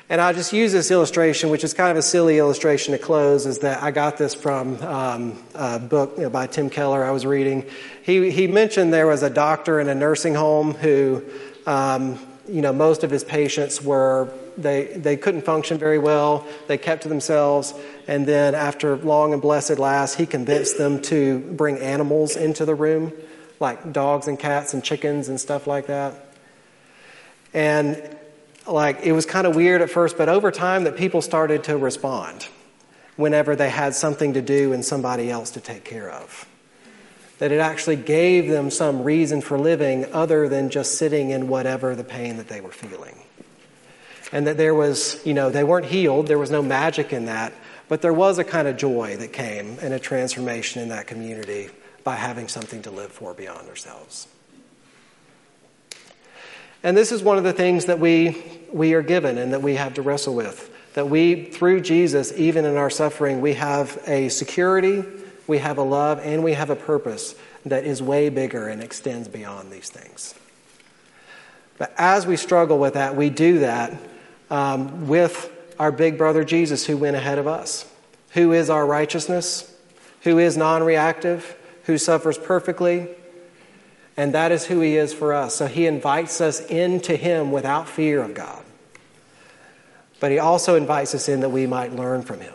And 0.09 0.19
I'll 0.19 0.33
just 0.33 0.51
use 0.51 0.73
this 0.73 0.91
illustration, 0.91 1.49
which 1.49 1.63
is 1.63 1.73
kind 1.73 1.89
of 1.89 1.95
a 1.95 2.01
silly 2.01 2.37
illustration 2.37 2.91
to 2.91 2.97
close, 2.97 3.45
is 3.45 3.59
that 3.59 3.81
I 3.81 3.91
got 3.91 4.17
this 4.17 4.33
from 4.33 4.81
um, 4.81 5.41
a 5.55 5.79
book 5.79 6.31
by 6.33 6.47
Tim 6.47 6.69
Keller 6.69 7.05
I 7.05 7.11
was 7.11 7.25
reading. 7.25 7.65
He, 8.03 8.29
he 8.29 8.47
mentioned 8.47 8.91
there 8.91 9.07
was 9.07 9.23
a 9.23 9.29
doctor 9.29 9.79
in 9.79 9.87
a 9.87 9.95
nursing 9.95 10.35
home 10.35 10.73
who, 10.73 11.23
um, 11.65 12.19
you 12.45 12.61
know, 12.61 12.73
most 12.73 13.05
of 13.05 13.09
his 13.09 13.23
patients 13.23 13.81
were, 13.81 14.33
they, 14.57 14.87
they 14.97 15.15
couldn't 15.15 15.43
function 15.43 15.77
very 15.77 15.99
well. 15.99 16.45
They 16.67 16.77
kept 16.77 17.03
to 17.03 17.07
themselves. 17.07 17.73
And 18.05 18.25
then 18.25 18.53
after 18.53 18.97
long 18.97 19.31
and 19.31 19.41
blessed 19.41 19.79
last, 19.79 20.15
he 20.15 20.25
convinced 20.25 20.77
them 20.77 21.01
to 21.03 21.39
bring 21.39 21.77
animals 21.77 22.35
into 22.35 22.65
the 22.65 22.75
room, 22.75 23.13
like 23.61 23.93
dogs 23.93 24.27
and 24.27 24.37
cats 24.37 24.73
and 24.73 24.83
chickens 24.83 25.29
and 25.29 25.39
stuff 25.39 25.67
like 25.67 25.85
that. 25.87 26.15
And 27.53 28.17
like 28.67 29.01
it 29.03 29.11
was 29.11 29.25
kind 29.25 29.45
of 29.45 29.55
weird 29.55 29.81
at 29.81 29.89
first, 29.89 30.17
but 30.17 30.27
over 30.27 30.51
time 30.51 30.83
that 30.85 30.97
people 30.97 31.21
started 31.21 31.63
to 31.65 31.77
respond 31.77 32.47
whenever 33.15 33.55
they 33.55 33.69
had 33.69 33.93
something 33.93 34.33
to 34.33 34.41
do 34.41 34.73
and 34.73 34.83
somebody 34.83 35.29
else 35.29 35.51
to 35.51 35.61
take 35.61 35.83
care 35.83 36.09
of. 36.09 36.47
That 37.37 37.51
it 37.51 37.59
actually 37.59 37.95
gave 37.95 38.49
them 38.49 38.69
some 38.69 39.03
reason 39.03 39.41
for 39.41 39.57
living 39.57 40.11
other 40.11 40.49
than 40.49 40.69
just 40.69 40.97
sitting 40.97 41.29
in 41.29 41.47
whatever 41.47 41.95
the 41.95 42.03
pain 42.03 42.37
that 42.37 42.47
they 42.47 42.61
were 42.61 42.71
feeling. 42.71 43.15
And 44.31 44.47
that 44.47 44.57
there 44.57 44.73
was, 44.73 45.23
you 45.25 45.33
know, 45.33 45.49
they 45.49 45.63
weren't 45.63 45.87
healed, 45.87 46.27
there 46.27 46.39
was 46.39 46.51
no 46.51 46.61
magic 46.61 47.11
in 47.11 47.25
that, 47.25 47.53
but 47.89 48.01
there 48.01 48.13
was 48.13 48.37
a 48.37 48.43
kind 48.43 48.67
of 48.67 48.77
joy 48.77 49.17
that 49.17 49.33
came 49.33 49.77
and 49.81 49.93
a 49.93 49.99
transformation 49.99 50.81
in 50.81 50.89
that 50.89 51.07
community 51.07 51.69
by 52.03 52.15
having 52.15 52.47
something 52.47 52.81
to 52.83 52.91
live 52.91 53.11
for 53.11 53.33
beyond 53.33 53.67
ourselves. 53.69 54.27
And 56.83 56.97
this 56.97 57.11
is 57.11 57.21
one 57.21 57.37
of 57.37 57.43
the 57.43 57.53
things 57.53 57.85
that 57.85 57.99
we, 57.99 58.43
we 58.73 58.93
are 58.93 59.03
given 59.03 59.37
and 59.37 59.53
that 59.53 59.61
we 59.61 59.75
have 59.75 59.93
to 59.95 60.01
wrestle 60.01 60.33
with. 60.33 60.69
That 60.95 61.09
we, 61.09 61.45
through 61.45 61.81
Jesus, 61.81 62.33
even 62.35 62.65
in 62.65 62.75
our 62.75 62.89
suffering, 62.89 63.39
we 63.39 63.53
have 63.53 64.01
a 64.07 64.29
security, 64.29 65.03
we 65.47 65.59
have 65.59 65.77
a 65.77 65.83
love, 65.83 66.19
and 66.19 66.43
we 66.43 66.53
have 66.53 66.69
a 66.69 66.75
purpose 66.75 67.35
that 67.65 67.85
is 67.85 68.01
way 68.01 68.29
bigger 68.29 68.67
and 68.67 68.81
extends 68.81 69.27
beyond 69.27 69.71
these 69.71 69.89
things. 69.89 70.33
But 71.77 71.93
as 71.97 72.25
we 72.25 72.35
struggle 72.35 72.79
with 72.79 72.95
that, 72.95 73.15
we 73.15 73.29
do 73.29 73.59
that 73.59 73.97
um, 74.49 75.07
with 75.07 75.51
our 75.79 75.91
big 75.91 76.17
brother 76.17 76.43
Jesus 76.43 76.85
who 76.85 76.97
went 76.97 77.15
ahead 77.15 77.37
of 77.37 77.47
us, 77.47 77.89
who 78.31 78.51
is 78.51 78.69
our 78.69 78.85
righteousness, 78.85 79.73
who 80.21 80.39
is 80.39 80.57
non 80.57 80.83
reactive, 80.83 81.55
who 81.83 81.97
suffers 81.97 82.37
perfectly, 82.37 83.07
and 84.17 84.33
that 84.33 84.51
is 84.51 84.65
who 84.65 84.81
He 84.81 84.97
is 84.97 85.13
for 85.13 85.33
us. 85.33 85.55
So 85.55 85.67
He 85.67 85.85
invites 85.87 86.41
us 86.41 86.59
into 86.65 87.15
Him 87.15 87.51
without 87.51 87.87
fear 87.87 88.21
of 88.21 88.33
God. 88.33 88.63
But 90.19 90.31
He 90.31 90.39
also 90.39 90.75
invites 90.75 91.15
us 91.15 91.27
in 91.27 91.39
that 91.41 91.49
we 91.49 91.65
might 91.65 91.95
learn 91.95 92.21
from 92.21 92.41
Him 92.41 92.53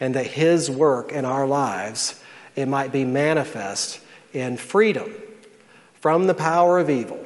and 0.00 0.14
that 0.14 0.26
His 0.26 0.70
work 0.70 1.12
in 1.12 1.24
our 1.24 1.46
lives 1.46 2.20
it 2.56 2.66
might 2.66 2.92
be 2.92 3.04
manifest 3.04 4.00
in 4.32 4.56
freedom 4.56 5.12
from 6.00 6.26
the 6.26 6.34
power 6.34 6.78
of 6.78 6.90
evil, 6.90 7.22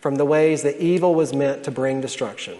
from 0.00 0.16
the 0.16 0.24
ways 0.24 0.62
that 0.62 0.78
evil 0.78 1.14
was 1.14 1.32
meant 1.32 1.64
to 1.64 1.70
bring 1.70 2.00
destruction, 2.00 2.58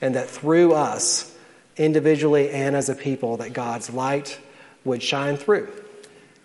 and 0.00 0.14
that 0.14 0.28
through 0.28 0.74
us, 0.74 1.34
individually 1.76 2.50
and 2.50 2.76
as 2.76 2.88
a 2.88 2.94
people, 2.94 3.38
that 3.38 3.52
God's 3.52 3.90
light 3.90 4.38
would 4.84 5.02
shine 5.02 5.36
through 5.36 5.70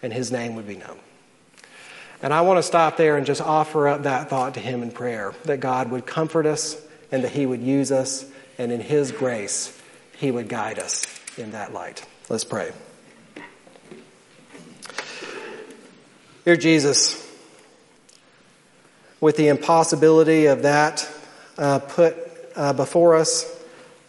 and 0.02 0.12
His 0.12 0.32
name 0.32 0.56
would 0.56 0.68
be 0.68 0.76
known. 0.76 0.98
And 2.22 2.34
I 2.34 2.42
want 2.42 2.60
to 2.60 2.64
stop 2.64 2.98
there 2.98 3.18
and 3.18 3.26
just 3.26 3.42
offer 3.42 3.88
up 3.88 4.04
that 4.04 4.30
thought 4.30 4.54
to 4.54 4.60
Him 4.60 4.84
in 4.84 4.92
prayer 4.92 5.34
that 5.46 5.60
God 5.60 5.90
would 5.90 6.06
comfort 6.06 6.46
us 6.46 6.80
and 7.12 7.24
that 7.24 7.32
He 7.32 7.46
would 7.46 7.62
use 7.62 7.92
us, 7.92 8.26
and 8.58 8.72
in 8.72 8.80
His 8.80 9.12
grace, 9.12 9.78
He 10.18 10.32
would 10.32 10.48
guide 10.48 10.80
us 10.80 11.06
in 11.38 11.52
that 11.52 11.74
light. 11.74 12.06
Let's 12.30 12.44
pray. 12.44 12.72
Dear 16.46 16.56
Jesus, 16.58 17.28
with 19.20 19.38
the 19.38 19.48
impossibility 19.50 20.48
of 20.48 20.64
that 20.64 21.08
uh, 21.58 21.80
put 21.80 22.18
uh, 22.56 22.74
before 22.74 23.16
us, 23.16 23.46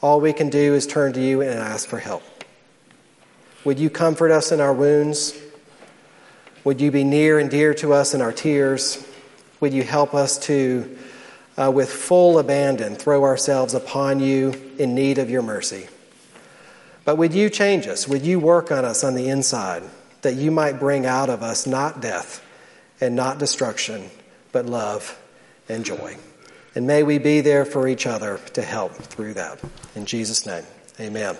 all 0.00 0.20
we 0.20 0.32
can 0.32 0.48
do 0.48 0.74
is 0.74 0.86
turn 0.86 1.12
to 1.12 1.20
you 1.20 1.42
and 1.42 1.50
ask 1.58 1.88
for 1.88 1.98
help. 1.98 2.22
Would 3.64 3.78
you 3.78 3.90
comfort 3.90 4.30
us 4.30 4.50
in 4.50 4.60
our 4.60 4.72
wounds? 4.72 5.38
Would 6.64 6.80
you 6.80 6.90
be 6.90 7.02
near 7.02 7.38
and 7.38 7.50
dear 7.50 7.74
to 7.74 7.92
us 7.92 8.14
in 8.14 8.20
our 8.20 8.32
tears? 8.32 9.04
Would 9.60 9.72
you 9.72 9.82
help 9.82 10.14
us 10.14 10.38
to, 10.46 10.96
uh, 11.56 11.72
with 11.74 11.90
full 11.90 12.38
abandon, 12.38 12.94
throw 12.94 13.24
ourselves 13.24 13.74
upon 13.74 14.20
you 14.20 14.52
in 14.78 14.94
need 14.94 15.18
of 15.18 15.28
your 15.28 15.42
mercy? 15.42 15.88
But 17.04 17.16
would 17.16 17.34
you 17.34 17.50
change 17.50 17.88
us? 17.88 18.06
Would 18.06 18.22
you 18.22 18.38
work 18.38 18.70
on 18.70 18.84
us 18.84 19.02
on 19.02 19.14
the 19.14 19.28
inside 19.28 19.82
that 20.22 20.34
you 20.34 20.52
might 20.52 20.78
bring 20.78 21.04
out 21.04 21.28
of 21.28 21.42
us 21.42 21.66
not 21.66 22.00
death 22.00 22.44
and 23.00 23.16
not 23.16 23.38
destruction, 23.38 24.10
but 24.52 24.66
love 24.66 25.18
and 25.68 25.84
joy? 25.84 26.16
And 26.76 26.86
may 26.86 27.02
we 27.02 27.18
be 27.18 27.40
there 27.40 27.64
for 27.64 27.88
each 27.88 28.06
other 28.06 28.38
to 28.54 28.62
help 28.62 28.92
through 28.92 29.34
that. 29.34 29.58
In 29.96 30.06
Jesus' 30.06 30.46
name, 30.46 30.64
amen. 31.00 31.36